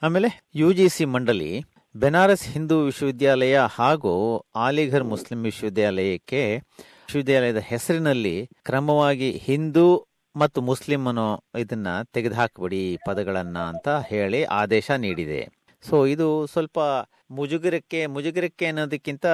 ಆಮೇಲೆ 0.01 0.41
ಯು 0.55 0.73
ಜಿ 0.73 0.89
ಸಿ 0.89 1.05
ಮಂಡಳಿ 1.05 1.65
ಬೆನಾರಸ್ 1.95 2.49
ಹಿಂದೂ 2.49 2.81
ವಿಶ್ವವಿದ್ಯಾಲಯ 2.81 3.59
ಹಾಗೂ 3.59 4.43
ಆಲಿಘರ್ 4.55 5.03
ಮುಸ್ಲಿಂ 5.03 5.43
ವಿಶ್ವವಿದ್ಯಾಲಯಕ್ಕೆ 5.43 6.55
ವಿಶ್ವವಿದ್ಯಾಲಯದ 6.55 7.57
ಹೆಸರಿನಲ್ಲಿ 7.57 8.49
ಕ್ರಮವಾಗಿ 8.63 9.31
ಹಿಂದೂ 9.31 10.07
ಮತ್ತು 10.35 10.61
ಮುಸ್ಲಿಂ 10.61 11.07
ಅನ್ನೋ 11.07 11.43
ಇದನ್ನ 11.57 11.87
ತೆಗೆದುಹಾಕ್ಬಿಡಿ 12.13 12.97
ಪದಗಳನ್ನ 13.05 13.57
ಅಂತ 13.57 13.87
ಹೇಳಿ 14.07 14.43
ಆದೇಶ 14.43 14.91
ನೀಡಿದೆ. 14.91 15.60
ಸೊ 15.83 16.05
ಇದು 16.05 16.27
ಸ್ವಲ್ಪ 16.47 16.79
ಮುಜುಗರಕ್ಕೆ 17.31 17.99
ಮುಜುಗರಕ್ಕೆ 18.05 18.65
ಅನ್ನೋದಕ್ಕಿಂತ 18.65 19.25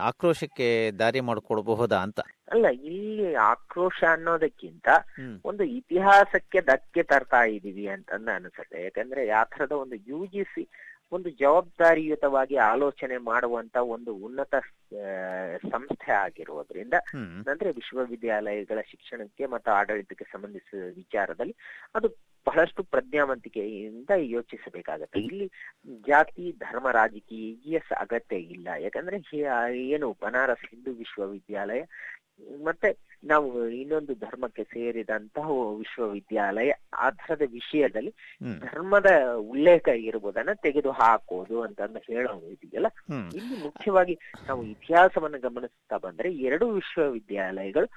ಆಕ್ರೋಶಕ್ಕೆ 0.00 0.68
ದಾರಿ 0.98 1.20
ಮಾಡಿಕೊಡಬಹುದಾ 1.20 1.98
ಅಂತ? 1.98 2.20
ಅಲ್ಲ 2.52 2.66
ಇಲ್ಲಿ 2.84 3.34
ಆಕ್ರೋಶ 3.34 3.98
ಅನ್ನೋದಕ್ಕಿಂತ 4.10 4.88
ಒಂದು 5.44 5.64
ಇತಿಹಾಸಕ್ಕೆ 5.64 6.60
ಧಕ್ಕೆ 6.60 7.02
ತರ್ತಾ 7.02 7.40
ಇದೀವಿ 7.44 7.86
ಅಂತಂದ 7.86 8.28
ಅನ್ಸುತ್ತೆ. 8.34 8.78
ಯಾಕಂದ್ರೆ 8.82 9.22
ಯಾತ್ರದ 9.26 9.58
ಥರದ 9.58 9.72
ಒಂದು 9.72 9.96
ಯುಜಿಸಿ 10.12 10.64
ಒಂದು 11.12 11.30
ಜವಾಬ್ದಾರಿಯುತವಾಗಿ 11.30 12.56
ಆಲೋಚನೆ 12.56 13.16
ಮಾಡುವಂತ 13.16 13.76
ಒಂದು 13.76 14.14
ಉನ್ನತ 14.14 14.54
ಸಂಸ್ಥೆ 15.70 16.12
ಆಗಿರುವುದರಿಂದ 16.12 16.94
ಅಂದ್ರೆ 17.48 17.70
ವಿಶ್ವವಿದ್ಯಾಲಯಗಳ 17.70 18.80
ಶಿಕ್ಷಣಕ್ಕೆ 18.90 19.46
ಮತ್ತು 19.46 19.70
ಆಡಳಿತಕ್ಕೆ 19.70 20.24
ಸಂಬಂಧಿಸಿದ 20.32 20.82
ವಿಚಾರದಲ್ಲಿ 20.96 21.54
ಅದು 21.94 22.08
ಬಹಳಷ್ಟು 22.46 22.82
ಪ್ರಜ್ಞಾವಂತಿಕೆಯಿಂದ 22.82 24.10
ಯೋಚಿಸಬೇಕಾಗತ್ತೆ. 24.16 25.20
ಇಲ್ಲಿ 25.20 25.46
ಜಾತಿ 26.08 26.52
ಧರ್ಮ 26.52 26.90
ರಾಜಕೀಯ 26.90 27.78
ಅಗತ್ಯ 27.98 28.36
ಇಲ್ಲ. 28.36 28.68
ಯಾಕಂದ್ರೆ 28.78 29.18
ಏನು 29.88 30.16
ಬನಾರಸ್ 30.22 30.66
ಹಿಂದೂ 30.70 30.92
ವಿಶ್ವವಿದ್ಯಾಲಯ 30.92 31.82
ಮತ್ತೆ 32.64 32.90
ನಾವು 33.22 33.68
ಇನ್ನೊಂದು 33.68 34.14
ಧರ್ಮಕ್ಕೆ 34.14 34.64
ಸೇರಿದಂತಹ 34.64 35.48
ವಿಶ್ವವಿದ್ಯಾಲಯ 35.78 36.70
ಆ 36.94 37.10
ಥರದ 37.10 37.42
ವಿಷಯದಲ್ಲಿ 37.52 38.12
ಧರ್ಮದ 38.60 39.10
ಉಲ್ಲೇಖ 39.36 39.88
ಇರುವುದನ್ನ 39.88 40.52
ತೆಗೆದು 40.62 40.90
ಹಾಕೋದು 40.90 41.62
ಅಂತಂದು 41.62 41.98
ಹೇಳೋದು 41.98 42.50
ಇದೆಯಲ್ಲ? 42.50 42.88
ಇಲ್ಲಿ 43.34 43.56
ಮುಖ್ಯವಾಗಿ 43.62 44.16
ನಾವು 44.48 44.62
ಇತಿಹಾಸವನ್ನು 44.64 45.38
ಗಮನಿಸ್ತಾ 45.38 45.98
ಬಂದ್ರೆ 45.98 46.30
ಎರಡು 46.32 46.68
ವಿಶ್ವವಿದ್ಯಾಲಯಗಳು 46.70 47.88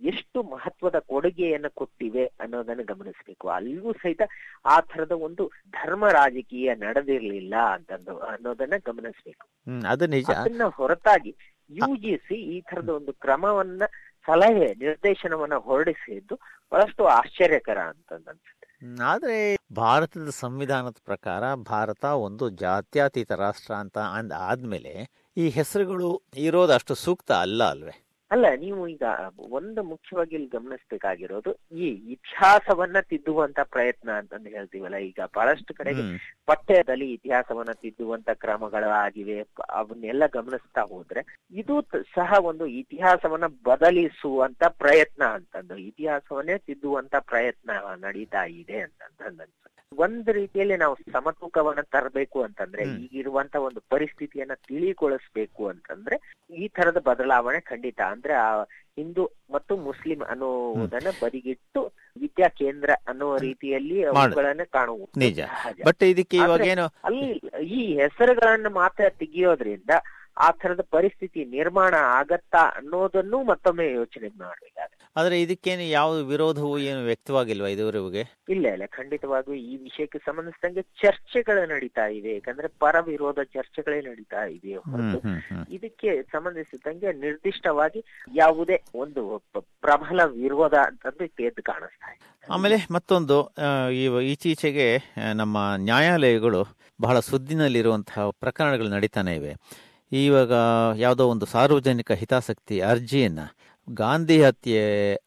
ಎಷ್ಟು 0.00 0.42
ಮಹತ್ವದ 0.42 0.98
ಕೊಡುಗೆಯನ್ನ 1.06 1.68
ಕೊಟ್ಟಿವೆ 1.74 2.24
ಅನ್ನೋದನ್ನ 2.40 2.82
ಗಮನಿಸಬೇಕು. 2.82 3.48
ಅಲ್ಲಿಯೂ 3.48 3.92
ಸಹಿತ 3.92 4.22
ಆ 4.64 4.80
ತರದ 4.80 5.12
ಒಂದು 5.12 5.44
ಧರ್ಮ 5.72 6.08
ರಾಜಕೀಯ 6.08 6.74
ನಡೆದಿರ್ಲಿಲ್ಲ 6.74 7.54
ಅಂತಂದು 7.74 8.18
ಅನ್ನೋದನ್ನ 8.18 8.74
ಗಮನಿಸಬೇಕು. 8.84 9.46
ಅದನ್ನ 10.40 10.62
ಹೊರತಾಗಿ 10.64 11.32
ಯು 11.70 11.96
ಜಿ 11.96 12.16
ಸಿ 12.16 12.34
ಈ 12.34 12.60
ತರದ 12.60 12.88
ಒಂದು 12.88 13.12
ಕ್ರಮವನ್ನ 13.12 13.82
ಸಲಹೆ, 14.28 14.68
ನಿರ್ದೇಶನವನ್ನ 14.78 15.54
ಹೊರಡಿಸಿದ್ದು 15.64 16.34
ಬಹಳಷ್ಟು 16.72 17.04
ಆಶ್ಚರ್ಯಕರ 17.12 17.78
ಅಂತಂದನ್ಸುತ್ತೆ 17.88 18.56
ಆದ್ರೆ 19.06 19.38
ಭಾರತದ 19.72 20.30
ಸಂವಿಧಾನದ 20.38 20.98
ಪ್ರಕಾರ 21.04 21.42
ಭಾರತ 21.66 22.04
ಒಂದು 22.20 22.50
ಜಾತ್ಯತೀತ 22.58 23.32
ರಾಷ್ಟ್ರ 23.38 23.74
ಅಂತ 23.74 23.98
ಅಂದ 24.12 24.32
ಆದ್ಮೇಲೆ 24.46 24.94
ಈ 25.36 25.48
ಹೆಸರುಗಳು 25.50 26.08
ಇರೋದು 26.38 26.72
ಅಷ್ಟು 26.72 26.94
ಸೂಕ್ತ 26.96 27.32
ಅಲ್ಲ 27.40 27.62
ಅಲ್ವೇ? 27.70 27.94
ಅಲ್ಲ 28.30 28.46
ನೀವು 28.56 28.82
ಈಗ 28.88 29.04
ಒಂದು 29.50 29.80
ಮುಖ್ಯವಾಗಿ 29.82 30.34
ಇಲ್ಲಿ 30.34 30.48
ಗಮನಿಸಬೇಕಾಗಿರೋದು 30.48 31.50
ಈ 31.76 31.86
ಇತಿಹಾಸವನ್ನ 32.12 32.98
ತಿದ್ದುವಂತ 33.08 33.60
ಪ್ರಯತ್ನ 33.72 34.10
ಅಂತಂದು 34.18 34.48
ಹೇಳ್ತೀವಲ್ಲ 34.48 34.98
ಈಗ 35.08 35.20
ಬಹಳಷ್ಟು 35.34 35.72
ಕಡೆಗೆ. 35.74 36.04
ಪಠ್ಯದಲ್ಲಿ 36.48 37.08
ಇತಿಹಾಸವನ್ನ 37.12 37.74
ತಿದ್ದುವಂತ 37.82 38.30
ಕ್ರಮಗಳು 38.40 38.90
ಆಗಿವೆ 39.00 39.38
ಅವನ್ನೆಲ್ಲ 39.78 40.26
ಗಮನಿಸ್ತಾ 40.32 40.84
ಹೋದ್ರೆ 40.92 41.22
ಇದು 41.54 41.76
ಸಹ 42.14 42.30
ಒಂದು 42.44 42.66
ಇತಿಹಾಸವನ್ನ 42.80 43.48
ಬದಲಿಸುವಂತ 43.64 44.62
ಪ್ರಯತ್ನ 44.80 45.22
ಅಂತಂದು 45.38 45.76
ಇತಿಹಾಸವನ್ನೇ 45.88 46.58
ತಿದ್ದುವಂತ 46.68 47.14
ಪ್ರಯತ್ನ 47.30 47.70
ನಡೀತಾ 48.02 48.44
ಇದೆ 48.60 48.78
ಅಂತಂದು 48.80 49.46
ಒಂದ್ 49.98 50.28
ರೀತಿಯಲ್ಲಿ 50.32 50.76
ನಾವು 50.76 50.94
ಸಮತೂಕವನ್ನ 51.12 51.82
ತರಬೇಕು 51.92 52.38
ಅಂತಂದ್ರೆ. 52.44 52.82
ಈಗಿರುವಂತ 53.04 53.54
ಒಂದು 53.64 53.80
ಪರಿಸ್ಥಿತಿಯನ್ನ 53.90 54.54
ತಿಳಿಗೊಳಿಸ್ಬೇಕು 54.66 55.62
ಅಂತಂದ್ರೆ 55.68 56.16
ಈ 56.56 56.68
ತರದ 56.68 56.98
ಬದಲಾವಣೆ 57.04 57.60
ಖಂಡಿತ 57.62 58.00
ಅಂದ್ರೆ 58.20 58.34
ಆ 58.34 58.62
ಹಿಂದೂ 58.96 59.30
ಮತ್ತು 59.50 59.76
ಮುಸ್ಲಿಂ 59.76 60.20
ಅನ್ನುವುದನ್ನ 60.20 61.06
ಬದಿಗಿಟ್ಟು 61.22 61.92
ವಿದ್ಯಾ 62.20 62.48
ಕೇಂದ್ರ 62.48 62.90
ಅನ್ನುವ 63.08 63.36
ರೀತಿಯಲ್ಲಿ. 63.36 64.04
ಅವುಗಳನ್ನ 64.04 64.60
ಕಾಣುವುದು. 64.70 65.18
ನಿಜ. 65.18 65.40
ಬಟ್ 65.84 66.02
ಇದಕ್ಕೆ 66.02 66.36
ಇವಾಗ 66.36 66.60
ಏನು? 66.60 66.86
ಅಲ್ಲಿ 67.04 67.40
ಈ 67.64 67.96
ಹೆಸರುಗಳನ್ನ 67.96 68.66
ಮಾತ್ರ 68.68 69.04
ತೆಗಿಯೋದ್ರಿಂದ 69.08 69.90
ಆ 70.46 70.48
ತರದ 70.60 70.82
ಪರಿಸ್ಥಿತಿ 70.90 71.40
ನಿರ್ಮಾಣ 71.44 71.94
ಆಗತ್ತಾ 72.18 72.62
ಅನ್ನೋದನ್ನು 72.78 73.38
ಮತ್ತೊಮ್ಮೆ 73.44 73.86
ಯೋಚನೆ 73.92 74.28
ಮಾಡಬೇಕಾಗುತ್ತೆ. 74.42 74.96
ಆದ್ರೆ 75.16 75.36
ಇದಕ್ಕೇನು 75.42 75.82
ಯಾವ 75.82 76.10
ವಿರೋಧವೂ 76.32 76.72
ಏನು 76.90 77.00
ವ್ಯಕ್ತವಾಗಿಲ್ವಾ 77.04 77.68
ಇದುವರೆಗೆ? 77.68 78.22
ಇಲ್ಲ 78.48 78.66
ಇಲ್ಲ. 78.74 78.86
ಖಂಡಿತವಾಗಿಯೂ 78.86 79.56
ಈ 79.72 79.76
ವಿಷಯಕ್ಕೆ 79.82 80.18
ಸಂಬಂಧಿಸಿದಂಗೆ 80.18 80.82
ಚರ್ಚೆಗಳು 81.02 81.62
ನಡೀತಾ 81.74 82.06
ಇವೆ. 82.18 82.32
ಯಾಕಂದ್ರೆ 82.34 82.68
ಪರ 82.84 82.96
ವಿರೋಧ 83.00 83.38
ಚರ್ಚೆಗಳೇ 83.54 84.00
ನಡೀತಾ 84.00 84.42
ಇದೆ 84.56 84.74
ಹೊರತು 84.76 85.20
ಇದಕ್ಕೆ 85.74 86.22
ಸಂಬಂಧಿಸಿದಂಗೆ 86.22 87.12
ನಿರ್ದಿಷ್ಟವಾಗಿ 87.26 88.02
ಯಾವುದೇ 88.34 88.78
ಒಂದು 88.94 89.24
ಪ್ರಬಲ 89.80 90.20
ವಿರೋಧ 90.42 90.74
ಅಂತಂದ್ರೆ 90.86 91.44
ಎದ್ದು 91.44 91.62
ಕಾಣಿಸ್ತಾ 91.62 92.10
ಇದೆ. 92.12 92.26
ಆಮೇಲೆ 92.52 92.78
ಮತ್ತೊಂದು 92.90 93.36
ಈಚೀಚೆಗೆ 94.32 94.88
ನಮ್ಮ 95.34 95.58
ನ್ಯಾಯಾಲಯಗಳು 95.76 96.62
ಬಹಳ 97.00 97.18
ಸುದ್ದಿನಲ್ಲಿರುವಂತಹ 97.20 98.30
ಪ್ರಕರಣಗಳು 98.40 98.88
ನಡೀತಾನೆ 98.88 99.34
ಇವೆ. 99.34 99.52
ಇವಾಗ 100.12 100.52
ಯಾವುದೋ 100.96 101.24
ಒಂದು 101.26 101.46
ಸಾರ್ವಜನಿಕ 101.46 102.12
ಹಿತಾಸಕ್ತಿ 102.12 102.76
ಅರ್ಜಿಯನ್ನ 102.84 103.42
ಗಾಂಧಿ 103.88 104.36
ಹತ್ಯೆ 104.42 104.82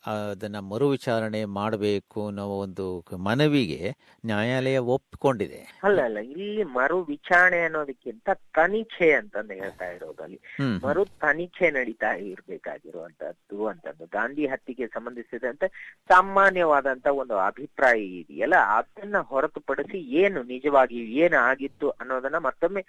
ಅದನ್ನು 0.07 0.59
ಮರು 0.61 0.85
ವಿಚಾರಣೆ 0.89 1.39
ಮಾಡಬೇಕು 1.55 2.19
ಅನ್ನೋ 2.27 2.43
ಒಂದು 2.57 2.85
ಮನವಿಗೆ 3.17 3.79
ನ್ಯಾಯಾಲಯ 4.23 4.77
ಒಪ್ಪಿಕೊಂಡಿದೆ 4.87 5.59
ಅಲ್ಲ 5.83 5.99
ಅಲ್ಲ 6.01 6.19
ಇಲ್ಲಿ 6.33 6.63
ಮರು 6.75 6.97
ವಿಚಾರಣೆ 7.03 7.59
ಅನ್ನೋದಕ್ಕಿಂತ 7.63 8.29
ತನಿಖೆ 8.55 9.09
ಅಂತಂದು 9.11 9.53
ಹೇಳ್ತಾ 9.53 9.87
ಇರೋದಲ್ಲಿ 9.87 10.39
ಮರು 10.83 11.03
ತನಿಖೆ 11.21 11.69
ನಡೀತಾ 11.69 12.11
ಇರಬೇಕಾಗಿರುವಂತದ್ದು 12.27 13.59
ಅಂತದ್ದು 13.67 14.07
ಗಾಂಧಿ 14.11 14.45
ಹತ್ಯೆಗೆ 14.47 14.87
ಸಂಬಂಧಿಸಿದಂತೆ 14.87 15.69
ಸಾಮಾನ್ಯವಾದಂತ 16.09 17.07
ಒಂದು 17.15 17.37
ಅಭಿಪ್ರಾಯ 17.39 17.99
ಇದೆಯಲ್ಲ 18.21 18.59
ಅದನ್ನ 18.77 19.21
ಹೊರತುಪಡಿಸಿ 19.27 20.01
ಏನು 20.15 20.41
ನಿಜವಾಗಿ 20.43 21.01
ಏನು 21.19 21.39
ಆಗಿತ್ತು 21.43 21.89
ಅನ್ನೋದನ್ನ 21.89 22.41
ಮತ್ತೊಮ್ಮೆ 22.41 22.83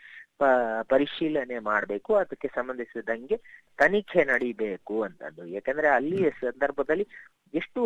ಪರಿಶೀಲನೆ 0.83 1.59
ಮಾಡ್ಬೇಕು 1.59 2.15
ಅದಕ್ಕೆ 2.15 2.49
ಸಂಬಂಧಿಸಿದಂಗೆ 2.49 3.37
ತನಿಖೆ 3.79 4.25
ನಡಿಬೇಕು 4.25 5.03
ಅಂತದ್ದು. 5.03 5.47
ಯಾಕಂದ್ರೆ 5.47 5.89
ಅಲ್ಲಿ 5.89 6.31
ಸಂದರ್ಭದಲ್ಲಿ 6.31 7.07
ಎಷ್ಟು 7.55 7.81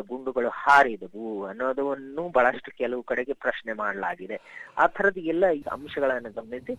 ಗುಂಡುಗಳು 0.00 0.48
ಹಾರಿದವು 0.48 1.44
ಅನ್ನೋದನ್ನು 1.44 2.28
ಬಹಳಷ್ಟು 2.28 2.78
ಕೆಲವು 2.78 3.02
ಕಡೆಗೆ 3.02 3.32
ಪ್ರಶ್ನೆ 3.32 3.72
ಮಾಡಲಾಗಿದೆ. 3.72 4.40
ಆ 4.78 4.86
ತರದ 4.86 5.18
ಎಲ್ಲ 5.18 5.50
ಈ 5.50 5.62
ಅಂಶಗಳನ್ನು 5.72 6.32
ಗಮನಿಸಿ 6.32 6.74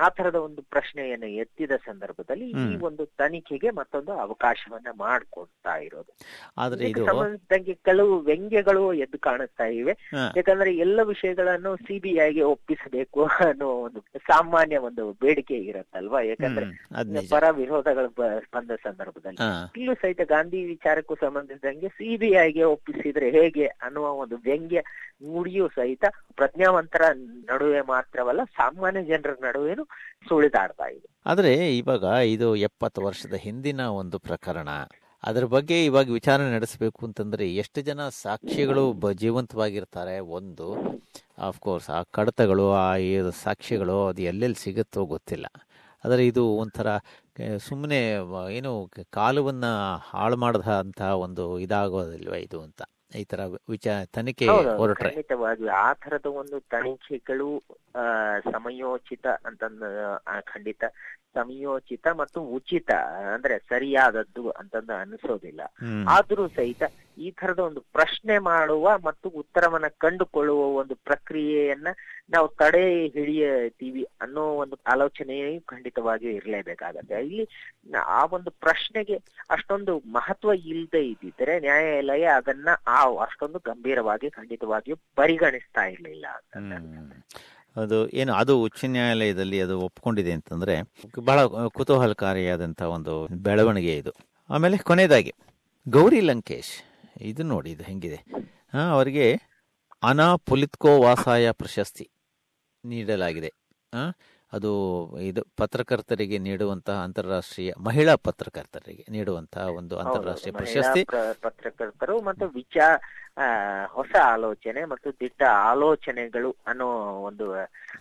ಆ 0.00 0.08
ತರದ 0.08 0.34
ಒಂದು 0.34 0.62
ಪ್ರಶ್ನೆಯನ್ನು 0.62 1.26
ಎತ್ತಿದ 1.26 1.70
ಸಂದರ್ಭದಲ್ಲಿ 1.70 2.50
ಈ 2.50 2.76
ಒಂದು 2.76 3.06
ತನಿಖೆಗೆ 3.06 3.70
ಮತ್ತೊಂದು 3.70 4.12
ಅವಕಾಶವನ್ನ 4.12 4.86
ಮಾಡಿಕೊಡ್ತಾ 4.98 5.76
ಇರೋದು. 5.76 6.12
ಸಂಬಂಧಿಸಿದಂಗೆ 7.06 7.74
ಕೆಲವು 7.74 8.18
ವ್ಯಂಗ್ಯಗಳು 8.20 8.92
ಎದ್ದು 8.94 9.18
ಕಾಣಿಸ್ತಾ 9.18 9.64
ಇವೆ. 9.64 10.10
ಯಾಕಂದ್ರೆ 10.36 10.76
ಎಲ್ಲ 10.76 11.02
ವಿಷಯಗಳನ್ನು 11.02 11.76
ಸಿಬಿಐಗೆ 11.76 12.42
ಒಪ್ಪಿಸಬೇಕು 12.42 13.24
ಅನ್ನೋ 13.24 13.66
ಒಂದು 13.66 14.00
ಸಾಮಾನ್ಯ 14.16 14.76
ಒಂದು 14.76 15.12
ಬೇಡಿಕೆ 15.12 15.54
ಇರತ್ತಲ್ವಾ? 15.54 16.20
ಯಾಕಂದ್ರೆ 16.20 16.66
ಪರ 17.30 17.50
ವಿರೋಧಗಳು 17.50 18.08
ಬಂದ 18.54 18.70
ಸಂದರ್ಭದಲ್ಲಿ. 18.70 19.40
ಇಲ್ಲೂ 19.76 19.94
ಸಹಿತ 19.94 20.20
ಗಾಂಧಿ 20.24 20.64
ವಿಚಾರಕ್ಕೂ 20.64 21.14
ಸಂಬಂಧಿಸಿದಂಗೆ 21.14 21.88
ಸಿಬಿಐಗೆ 21.88 22.62
ಒಪ್ಪಿಸಿದ್ರೆ 22.62 23.30
ಹೇಗೆ 23.30 23.66
ಅನ್ನುವ 23.66 24.10
ಒಂದು 24.12 24.36
ವ್ಯಂಗ್ಯ 24.36 24.82
ನುಡಿಯೂ 25.24 25.68
ಸಹಿತ 25.68 26.04
ಪ್ರಜ್ಞಾವಂತರ 26.34 27.02
ನಡುವೆ 27.50 27.80
ಮಾತ್ರವಲ್ಲ 27.80 28.44
ಸಾಮಾನ್ಯ 28.44 29.02
ಜನರ 29.02 29.32
ನಡುವೆನೂ 29.42 29.83
ಸುಳಿದಾಡ್ತಾ 30.28 30.86
ಇದೆ. 30.90 31.08
ಆದ್ರೆ 31.26 31.76
ಇವಾಗ 31.78 32.04
ಇದು 32.34 32.56
ಎಪ್ಪತ್ತು 32.56 33.00
ವರ್ಷದ 33.02 33.34
ಹಿಂದಿನ 33.34 33.80
ಒಂದು 33.80 34.18
ಪ್ರಕರಣ. 34.18 34.68
ಅದ್ರ 35.24 35.44
ಬಗ್ಗೆ 35.44 35.84
ಇವಾಗ 35.84 36.10
ವಿಚಾರಣೆ 36.10 36.50
ನಡೆಸಬೇಕು 36.54 37.06
ಅಂತಂದ್ರೆ 37.06 37.44
ಎಷ್ಟು 37.54 37.80
ಜನ 37.80 38.08
ಸಾಕ್ಷಿಗಳು 38.22 39.12
ಜೀವಂತವಾಗಿರ್ತಾರೆ 39.12 40.18
ಒಂದು 40.38 40.66
ಕೋರ್ಸ್ 41.58 41.90
ಆ 41.90 42.02
ಕಡತಗಳು 42.10 42.66
ಆ 42.72 42.96
ಸಾಕ್ಷಿಗಳು 43.42 43.96
ಅದು 44.06 44.22
ಎಲ್ಲೆಲ್ಲಿ 44.22 44.58
ಸಿಗುತ್ತೋ 44.62 45.04
ಗೊತ್ತಿಲ್ಲ. 45.04 45.46
ಆದರೆ 46.04 46.26
ಇದು 46.26 46.44
ಒಂಥರ 46.62 46.88
ಸುಮ್ಮನೆ 47.58 48.00
ಏನು 48.56 48.90
ಕಾಲವನ್ನ 49.10 49.64
ಹಾಳು 50.10 50.36
ಮಾಡದ 50.36 50.68
ಅಂತ 50.80 51.00
ಒಂದು 51.00 51.58
ಇದಾಗೋದಿಲ್ವ 51.58 52.34
ಇದು 52.34 52.60
ಅಂತ. 52.62 52.82
ಈ 53.16 53.24
ತರ 53.24 53.40
ವಿಚಾರ 53.68 54.04
ತನಿಖೆ 54.04 54.46
ಹೊರಟ್ರೆ. 54.76 55.10
ಆ 55.76 55.92
ತರದ 55.92 56.26
ಒಂದು 56.26 56.60
ತನಿಖೆಗಳು 56.60 57.48
ಸಮಯೋಚಿತ 58.52 59.26
ಅಂತಂದ 59.44 59.82
ಖಂಡಿತ 60.46 60.84
ಸಮಯೋಚಿತ 61.34 62.06
ಮತ್ತು 62.14 62.40
ಉಚಿತ 62.56 62.90
ಅಂದ್ರೆ 63.34 63.58
ಸರಿಯಾದದ್ದು 63.58 64.50
ಅಂತಂದ 64.50 64.90
ಅನಿಸೋದಿಲ್ಲ. 64.90 65.60
ಆದರೂ 66.08 66.48
ಸಹಿತ 66.48 66.82
ಈ 67.18 67.30
ತರದ 67.30 67.58
ಒಂದು 67.58 67.80
ಪ್ರಶ್ನೆ 67.92 68.38
ಮಾಡುವ 68.38 68.98
ಮತ್ತು 68.98 69.28
ಉತ್ತರವನ್ನ 69.28 69.88
ಕಂಡುಕೊಳ್ಳುವ 69.98 70.60
ಒಂದು 70.76 70.94
ಪ್ರಕ್ರಿಯೆಯನ್ನ 70.94 71.88
ನಾವು 72.30 72.48
ತಡೆ 72.48 73.06
ಹಿಡಿಯತೀವಿ 73.06 74.02
ಅನ್ನೋ 74.20 74.44
ಒಂದು 74.56 74.76
ಆಲೋಚನೆಯು 74.86 75.60
ಖಂಡಿತವಾಗಿಯೂ 75.66 76.32
ಇರಲೇಬೇಕಾಗತ್ತೆ. 76.32 77.26
ಇಲ್ಲಿ 77.26 77.46
ಆ 77.96 78.24
ಒಂದು 78.24 78.50
ಪ್ರಶ್ನೆಗೆ 78.50 79.16
ಅಷ್ಟೊಂದು 79.50 79.98
ಮಹತ್ವ 79.98 80.54
ಇಲ್ಲದೆ 80.54 81.02
ಇದ್ದಿದ್ರೆ 81.06 81.60
ನ್ಯಾಯಾಲಯ 81.60 82.24
ಅದನ್ನ 82.24 82.68
ಆ 82.86 83.00
ಅಷ್ಟೊಂದು 83.20 83.58
ಗಂಭೀರವಾಗಿ 83.58 84.30
ಖಂಡಿತವಾಗಿಯೂ 84.30 84.96
ಪರಿಗಣಿಸ್ತಾ 85.16 85.84
ಇರ್ಲಿಲ್ಲ 85.84 86.26
ಅಂತ. 86.36 86.54
ಅದು 87.76 88.08
ಏನು, 88.08 88.32
ಅದು 88.32 88.62
ಉಚ್ಚ 88.62 88.84
ನ್ಯಾಯಾಲಯದಲ್ಲಿ 88.84 89.60
ಅದು 89.60 89.80
ಒಪ್ಕೊಂಡಿದೆ 89.80 90.32
ಅಂತಂದ್ರೆ 90.32 90.74
ಬಹಳ 91.24 91.44
ಕುತೂಹಲಕಾರಿಯಾದಂಥ 91.68 92.82
ಒಂದು 92.82 93.26
ಬೆಳವಣಿಗೆ 93.26 93.96
ಇದು. 93.96 94.12
ಆಮೇಲೆ 94.50 94.76
ಕೊನೆಯದಾಗಿ, 94.76 95.32
ಗೌರಿ 95.88 96.20
ಲಂಕೇಶ್, 96.20 96.74
ಇದು 97.20 97.42
ನೋಡಿ, 97.42 97.70
ಇದು 97.70 97.84
ಹೆಂಗಿದೆ. 97.84 98.18
ಹಾ, 98.72 98.80
ಅವರಿಗೆ 98.80 99.26
ಅನಾ 100.02 100.36
ಪುಲಿತ್ಕೋ 100.36 101.00
ವಾಸಾಯ 101.00 101.50
ಪ್ರಶಸ್ತಿ 101.50 102.10
ನೀಡಲಾಗಿದೆ. 102.84 103.50
ಅದು 104.54 104.70
ಇದು 105.22 105.42
ಪತ್ರಕರ್ತರಿಗೆ 105.56 106.38
ನೀಡುವಂತಹ 106.38 106.96
ಅಂತಾರಾಷ್ಟ್ರೀಯ 107.04 107.72
ಮಹಿಳಾ 107.80 108.14
ಪತ್ರಕರ್ತರಿಗೆ 108.24 109.04
ನೀಡುವಂತಹ 109.08 109.66
ಒಂದು 109.76 109.94
ಅಂತಾರಾಷ್ಟ್ರೀಯ 109.98 110.54
ಪ್ರಶಸ್ತಿ 110.54 111.02
ಪತ್ರಕರ್ತರು 111.42 112.16
ಮತ್ತು 112.22 112.46
ವಿಚಾರ 112.54 112.92
ಹೊಸ 113.92 114.14
ಆಲೋಚನೆ 114.26 114.80
ಮತ್ತು 114.84 115.08
ದಿಟ್ಟ 115.20 115.40
ಆಲೋಚನೆಗಳು 115.70 116.50
ಅನ್ನೋ 116.66 116.88
ಒಂದು 117.20 117.46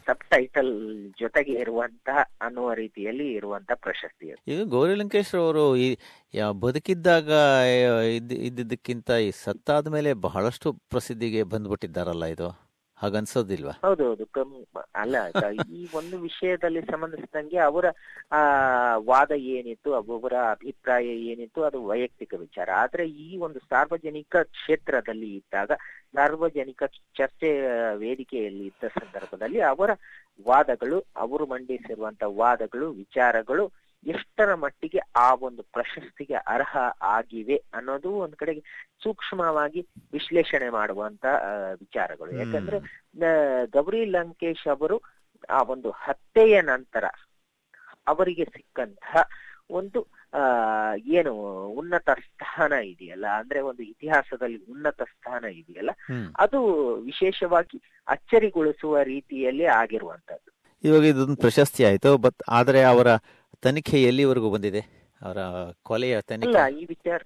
ಸಬ್ 0.08 0.26
ಟೈಟಲ್ 0.30 0.72
ಜೊತೆಗೆ 1.20 1.54
ಇರುವಂತಹ 1.54 2.18
ಅನ್ನುವ 2.42 2.68
ರೀತಿಯಲ್ಲಿ 2.74 3.28
ಇರುವಂತ 3.34 3.72
ಪ್ರಶಸ್ತಿ. 3.86 4.28
ಈಗ 4.48 4.60
ಗೌರಿ 4.74 4.96
ಲಂಕೇಶ್ 4.96 5.34
ಅವರು 5.36 5.64
ಈ 5.84 5.90
ಬದುಕಿದ್ದಾಗ 6.62 7.30
ಇದ್ದ 8.16 8.32
ಇದ್ದಿದ್ದಕ್ಕಿಂತ 8.48 9.10
ಈ 9.26 9.32
ಸತ್ತಾದ 9.44 9.88
ಮೇಲೆ 9.88 10.12
ಬಹಳಷ್ಟು 10.28 10.70
ಪ್ರಸಿದ್ಧಿಗೆ 10.92 11.44
ಬಂದ್ಬಿಟ್ಟಿದ್ದಾರಲ್ಲ 11.54 12.28
ಇದು 12.36 12.50
ಹಾಗನ್ಸೋದಿಲ್ವಾ? 13.04 13.72
ಹೌದೌದು 13.72 14.24
ಹೌದು 14.24 14.68
ಅಲ್ಲ 14.96 15.16
ಈ 15.76 15.88
ಒಂದು 15.96 16.20
ವಿಷಯದಲ್ಲಿ 16.20 16.82
ಸಂಬಂಧಿಸಿದಂಗೆ 16.82 17.58
ಅವರ, 17.58 17.86
ಆ, 18.32 18.38
ವಾದ 18.98 19.32
ಏನಿತ್ತು, 19.32 19.94
ಅವರ 19.94 20.34
ಅಭಿಪ್ರಾಯ 20.52 21.06
ಏನಿತ್ತು, 21.06 21.64
ಅದು 21.64 21.86
ವೈಯಕ್ತಿಕ 21.86 22.34
ವಿಚಾರ. 22.34 22.70
ಆದ್ರೆ 22.72 23.10
ಈ 23.10 23.38
ಒಂದು 23.38 23.60
ಸಾರ್ವಜನಿಕ 23.60 24.36
ಕ್ಷೇತ್ರದಲ್ಲಿ 24.44 25.36
ಇದ್ದಾಗ, 25.36 25.72
ಸಾರ್ವಜನಿಕ 26.16 26.84
ಚರ್ಚೆ, 27.18 27.62
ವೇದಿಕೆಯಲ್ಲಿ 27.96 28.66
ಇದ್ದ 28.66 28.88
ಸಂದರ್ಭದಲ್ಲಿ 28.88 29.62
ಅವರ 29.62 29.90
ವಾದಗಳು, 30.48 31.04
ಅವರು 31.16 31.46
ಮಂಡಿಸಿರುವಂತ 31.46 32.24
ವಾದಗಳು, 32.24 32.92
ವಿಚಾರಗಳು 32.92 33.83
ಎಷ್ಟರ 34.06 34.56
ಮಟ್ಟಿಗೆ 34.56 35.00
ಆ 35.16 35.34
ಒಂದು 35.42 35.62
ಪ್ರಶಸ್ತಿಗೆ 35.74 36.36
ಅರ್ಹ 36.48 36.74
ಆಗಿವೆ 37.10 37.58
ಅನ್ನೋದು 37.74 38.10
ಒಂದ್ 38.18 38.36
ಕಡೆಗೆ 38.36 38.62
ಸೂಕ್ಷ್ಮವಾಗಿ 39.04 39.82
ವಿಶ್ಲೇಷಣೆ 40.12 40.70
ಮಾಡುವಂತ 40.70 41.26
ವಿಚಾರಗಳು. 41.80 42.32
ಯಾಕಂದ್ರೆ 42.34 42.80
ಗೌರಿ 43.72 44.06
ಲಂಕೇಶ್ 44.10 44.68
ಅವರು 44.68 44.98
ಆ 45.50 45.62
ಒಂದು 45.68 45.92
ಹತ್ಯೆಯ 46.00 46.62
ನಂತರ 46.64 47.06
ಅವರಿಗೆ 48.08 48.46
ಸಿಕ್ಕಂತಹ 48.46 49.16
ಒಂದು 49.70 50.00
ಆ 50.34 50.42
ಏನು 51.14 51.32
ಉನ್ನತ 51.74 52.10
ಸ್ಥಾನ 52.20 52.74
ಇದೆಯಲ್ಲ 52.84 53.28
ಅಂದ್ರೆ 53.38 53.62
ಒಂದು 53.62 53.84
ಇತಿಹಾಸದಲ್ಲಿ 53.84 54.60
ಉನ್ನತ 54.68 55.02
ಸ್ಥಾನ 55.04 55.46
ಇದೆಯಲ್ಲ 55.54 55.92
ಅದು 56.40 56.60
ವಿಶೇಷವಾಗಿ 57.02 57.78
ಅಚ್ಚರಿಗೊಳಿಸುವ 58.08 59.04
ರೀತಿಯಲ್ಲಿ 59.04 59.66
ಆಗಿರುವಂತದ್ದು 59.76 60.50
ಇವಾಗ 60.84 61.04
ಇದೊಂದು 61.04 61.36
ಪ್ರಶಸ್ತಿ 61.36 61.84
ಆಯ್ತು 61.84 62.18
ಬಟ್ 62.18 62.42
ಆದರೆ 62.50 62.84
ಅವರ 62.84 63.10
ತನಿಖೆ 63.62 64.04
ಎಲ್ಲಿವರೆಗೂ 64.04 64.50
ಬಂದಿದೆ? 64.50 65.04
ಅವರ 65.22 65.38
ಕೊಲೆಯ 65.84 66.12
ಇಲ್ಲ 66.12 66.22
ತನಿಖೆ 66.22 66.80
ಈ 66.80 66.86
ವಿಚಾರ 66.86 67.22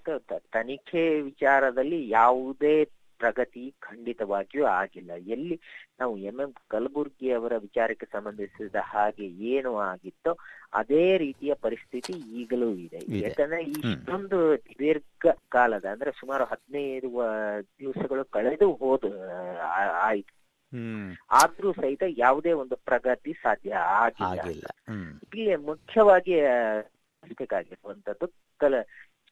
ತನಿಖೆ 0.52 1.20
ವಿಚಾರದಲ್ಲಿ 1.20 2.08
ಯಾವುದೇ 2.08 2.84
ಪ್ರಗತಿ 3.18 3.74
ಖಂಡಿತವಾಗಿಯೂ 3.80 4.64
ಆಗಿಲ್ಲ. 4.64 5.10
ಎಲ್ಲಿ 5.10 5.60
ನಾವು 6.00 6.18
ಎಂ 6.18 6.40
ಎಂ 6.40 6.52
ಕಲಬುರ್ಗಿ 6.68 7.32
ಅವರ 7.32 7.56
ವಿಚಾರಕ್ಕೆ 7.56 8.06
ಸಂಬಂಧಿಸಿದ 8.06 8.74
ಹಾಗೆ 8.74 9.26
ಏನು 9.26 9.76
ಆಗಿತ್ತೋ 9.76 10.38
ಅದೇ 10.72 11.18
ರೀತಿಯ 11.18 11.54
ಪರಿಸ್ಥಿತಿ 11.54 12.12
ಈಗಲೂ 12.12 12.70
ಇದೆ. 12.70 13.20
ಯಾಕಂದ್ರೆ 13.20 13.64
ಇಷ್ಟೊಂದು 13.64 14.56
ದೀರ್ಘ 14.56 15.26
ಕಾಲದ 15.48 15.84
ಅಂದ್ರೆ 15.84 16.10
ಸುಮಾರು 16.10 16.44
ಹದಿನೈದು 16.44 17.08
ದಿವಸಗಳು 17.80 18.24
ಕಳೆದು 18.24 18.72
ಹೋದ 18.72 19.04
ಆಯ್ತು. 19.92 20.37
ಆದ್ರೂ 21.30 21.72
ಸಹಿತ 21.72 22.02
ಯಾವುದೇ 22.16 22.52
ಒಂದು 22.52 22.76
ಪ್ರಗತಿ 22.76 23.32
ಸಾಧ್ಯ 23.32 23.74
ಆಗಿಲ್ಲ. 23.74 24.66
ಇಲ್ಲಿ 25.34 25.56
ಮುಖ್ಯವಾಗಿ 25.56 26.34
ಬೇಕಾಗಿರುವಂತದ್ದು 27.22 28.26
ಕಲ 28.60 28.74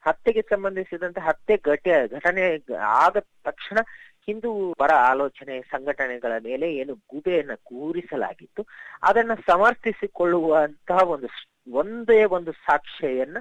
ಹತ್ಯೆಗೆ 0.05 0.43
ಸಂಬಂಧಿಸಿದಂತೆ 0.43 1.21
ಹತ್ಯೆ 1.21 1.57
ಘಟ 1.57 1.89
ಘಟನೆ 2.13 2.43
ಆದ 2.79 3.17
ತಕ್ಷಣ 3.45 3.79
ಹಿಂದೂ 4.29 4.75
ಪರ 4.75 4.93
ಆಲೋಚನೆ 4.93 5.63
ಸಂಘಟನೆಗಳ 5.63 6.33
ಮೇಲೆ 6.45 6.75
ಏನು 6.75 6.95
ಗುಬೆಯನ್ನ 6.95 7.55
ಕೂರಿಸಲಾಗಿತ್ತು. 7.65 8.63
ಅದನ್ನ 9.03 9.35
ಸಮರ್ಥಿಸಿಕೊಳ್ಳುವಂತಹ 9.47 11.03
ಒಂದು 11.09 11.29
ಒಂದೇ 11.73 12.25
ಒಂದು 12.25 12.53
ಸಾಕ್ಷ್ಯವನ್ನ 12.53 13.39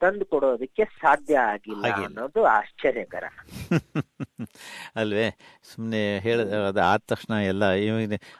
ತಂದು 0.00 0.24
ಕೊಡೋದಕ್ಕೆ 0.30 0.84
ಸಾಧ್ಯ 0.98 1.34
ಆಗಿಲ್ಲ. 1.48 1.84
ಅನ್ನೋದು 2.00 2.40
ಆಶ್ಚರ್ಯಕರ. 2.52 3.24
ಅಲ್ವೇ? 4.96 5.26
ಸುಮ್ಮನೆ 5.68 6.02
ಹೇಳ 6.24 6.38
ಅದು 6.62 6.80
ಆದ 6.84 7.00
ತಕ್ಷಣ 7.06 7.32
ಎಲ್ಲ 7.50 7.64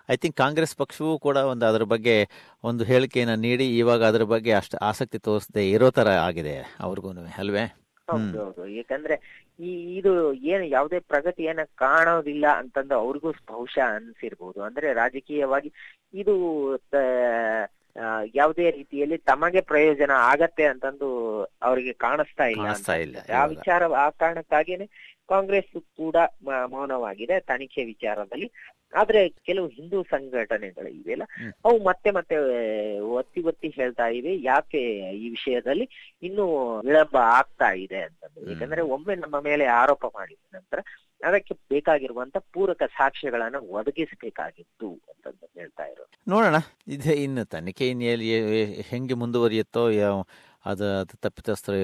ಐ 0.09 0.17
ಥಿಂಕ್ 0.23 0.37
ಕಾಂಗ್ರೆಸ್ 0.37 0.75
ಪಕ್ಷವೂ 0.83 1.13
ಕೂಡ 1.27 1.39
ಒಂದು 1.53 1.67
ಅದರ 1.71 1.85
ಬಗ್ಗೆ 1.95 2.17
ಒಂದು 2.65 2.85
ಹೇಳಿಕೆಯನ್ನು 2.91 3.37
ನೀಡಿ 3.45 3.67
ಇವಾಗ 3.81 4.03
ಅದರ 4.11 4.27
ಬಗ್ಗೆ 4.35 4.53
ಅಷ್ಟು 4.61 4.79
ಆಸಕ್ತಿ 4.89 5.21
ತೋರಿಸದೆ 5.27 5.65
ಇರೋ 5.75 5.91
ತರ 5.93 6.09
ಆಗಿದೆ 6.29 6.55
ಅವ್ರಿಗೂ 6.81 7.11
ಅಲ್ವೇ? 7.39 7.67
ಹೌದು 8.09 8.39
ಹೌದೌದು 8.39 8.63
ಯಾಕಂದ್ರೆ 8.77 9.15
ಈ 9.61 9.71
ಇದು 9.99 10.13
ಏನು 10.53 10.65
ಯಾವುದೇ 10.69 10.99
ಪ್ರಗತಿ 11.11 11.43
ಏನ 11.51 11.63
ಕಾಣೋದಿಲ್ಲ 11.81 12.47
ಅಂತಂದು 12.61 12.95
ಅವ್ರಿಗೂ 13.01 13.31
ಬಹುಶಃ 13.51 13.85
ಅನ್ಸಿರ್ಬೋದು. 13.97 14.59
ಅಂದ್ರೆ 14.69 14.89
ರಾಜಕೀಯವಾಗಿ 15.01 15.71
ಇದು 16.15 16.35
ಯಾವುದೇ 18.35 18.71
ರೀತಿಯಲ್ಲಿ 18.71 19.19
ತಮಗೆ 19.25 19.61
ಪ್ರಯೋಜನ 19.61 20.11
ಆಗತ್ತೆ 20.23 20.65
ಅಂತಂದು 20.65 21.09
ಅವರಿಗೆ 21.63 21.93
ಕಾಣಿಸ್ತಾ 21.99 22.47
ಇಲ್ಲ. 22.47 22.67
ಆ 23.33 23.45
ವಿಚಾರ 23.55 23.83
ಆ 23.97 24.11
ಕಾರಣಕ್ಕಾಗಿನೇ 24.19 24.87
ಕಾಂಗ್ರೆಸ್ 25.29 25.73
ಕೂಡ 25.99 26.17
ಮೌನವಾಗಿದೆ 26.73 27.37
ತನಿಖೆ 27.49 27.83
ವಿಚಾರದಲ್ಲಿ 27.85 28.49
ಆದ್ರೆ 28.93 29.21
ಕೆಲವು 29.47 29.67
ಹಿಂದೂ 29.69 29.99
ಸಂಘಟನೆಗಳು 30.13 30.91
ಇವೆಲ್ಲ. 30.91 31.25
ಅವು 31.65 31.77
ಮತ್ತೆ 31.85 32.11
ಮತ್ತೆ 32.11 32.37
ಒತ್ತಿ 33.19 33.41
ಒತ್ತಿ 33.43 33.69
ಹೇಳ್ತಾ 33.77 34.07
ಇವೆ 34.19 34.33
ಯಾಕೆ 34.43 34.81
ಈ 35.19 35.27
ವಿಷಯದಲ್ಲಿ 35.29 35.87
ಇನ್ನೂ 36.23 36.45
ವಿಳಂಬ 36.81 37.17
ಆಗ್ತಾ 37.35 37.69
ಇದೆ 37.85 38.01
ಅಂತಂದ್ರೆ. 38.03 38.45
ಯಾಕಂದ್ರೆ 38.53 38.85
ಒಮ್ಮೆ 38.95 39.17
ನಮ್ಮ 39.17 39.39
ಮೇಲೆ 39.41 39.67
ಆರೋಪ 39.81 40.05
ಮಾಡಿದ 40.15 40.41
ನಂತರ 40.55 40.81
ಅದಕ್ಕೆ 41.21 41.55
ಬೇಕಾಗಿರುವಂತ 41.71 42.37
ಪೂರಕ 42.55 42.83
ಸಾಕ್ಷ್ಯಗಳನ್ನ 42.97 43.61
ಒದಗಿಸಬೇಕಾಗಿತ್ತು 43.79 44.89
ಅಂತಂದು 45.11 45.47
ಹೇಳ್ತಾ 45.55 45.87
ಇರೋದು 45.87 46.13
ನೋಡೋಣ 46.27 46.59
ಇದೆ 46.89 47.15
ಇನ್ನು 47.25 47.45
ತನಿಖೆ 47.47 47.89
ಹೆಂಗೆ 48.91 49.15
ಮುಂದುವರಿಯುತ್ತೋ 49.15 49.85
ಅದು 50.65 50.87
ತಪ್ಪಿತಸ್ಥರು 51.21 51.79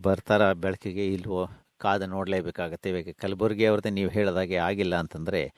ಬರ್ತಾರ 0.00 0.42
ಬೆಳಕಿಗೆ 0.62 1.06
ಇಲ್ವೋ 1.12 1.42
ಕಾದ 1.78 2.02
ನೋಡಲೇಬೇಕಾಗತ್ತೆ. 2.02 2.90
ಇವಾಗ 2.90 3.14
ಕಲಬುರಗಿ 3.18 3.66
ಅವ್ರದ್ದು 3.66 3.90
ನೀವು 3.90 4.10
ಹೇಳೋದಾಗೆ 4.10 4.56
ಆಗಿಲ್ಲ 4.56 4.96
ಅಂತಂದರೆ 4.96 5.52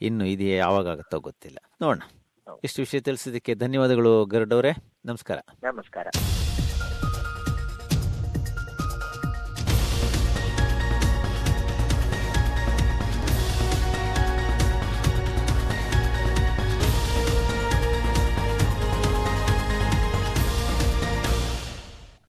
ಇನ್ನು 0.00 0.24
ಇದು 0.24 0.44
ಯಾವಾಗತ್ತೋ 0.44 1.20
ಗೊತ್ತಿಲ್ಲ. 1.20 1.58
ನೋಡೋಣ. 1.82 2.02
ಇಷ್ಟು 2.64 2.82
ವಿಷಯ 2.82 3.00
ತಿಳಿಸಿದ್ದಕ್ಕೆ 3.00 3.54
ಧನ್ಯವಾದಗಳು 3.54 4.24
ಗರುಡವ್ರೆ 4.24 4.72
ನಮಸ್ಕಾರ. 5.04 5.38
ನಮಸ್ಕಾರ. 5.62 6.06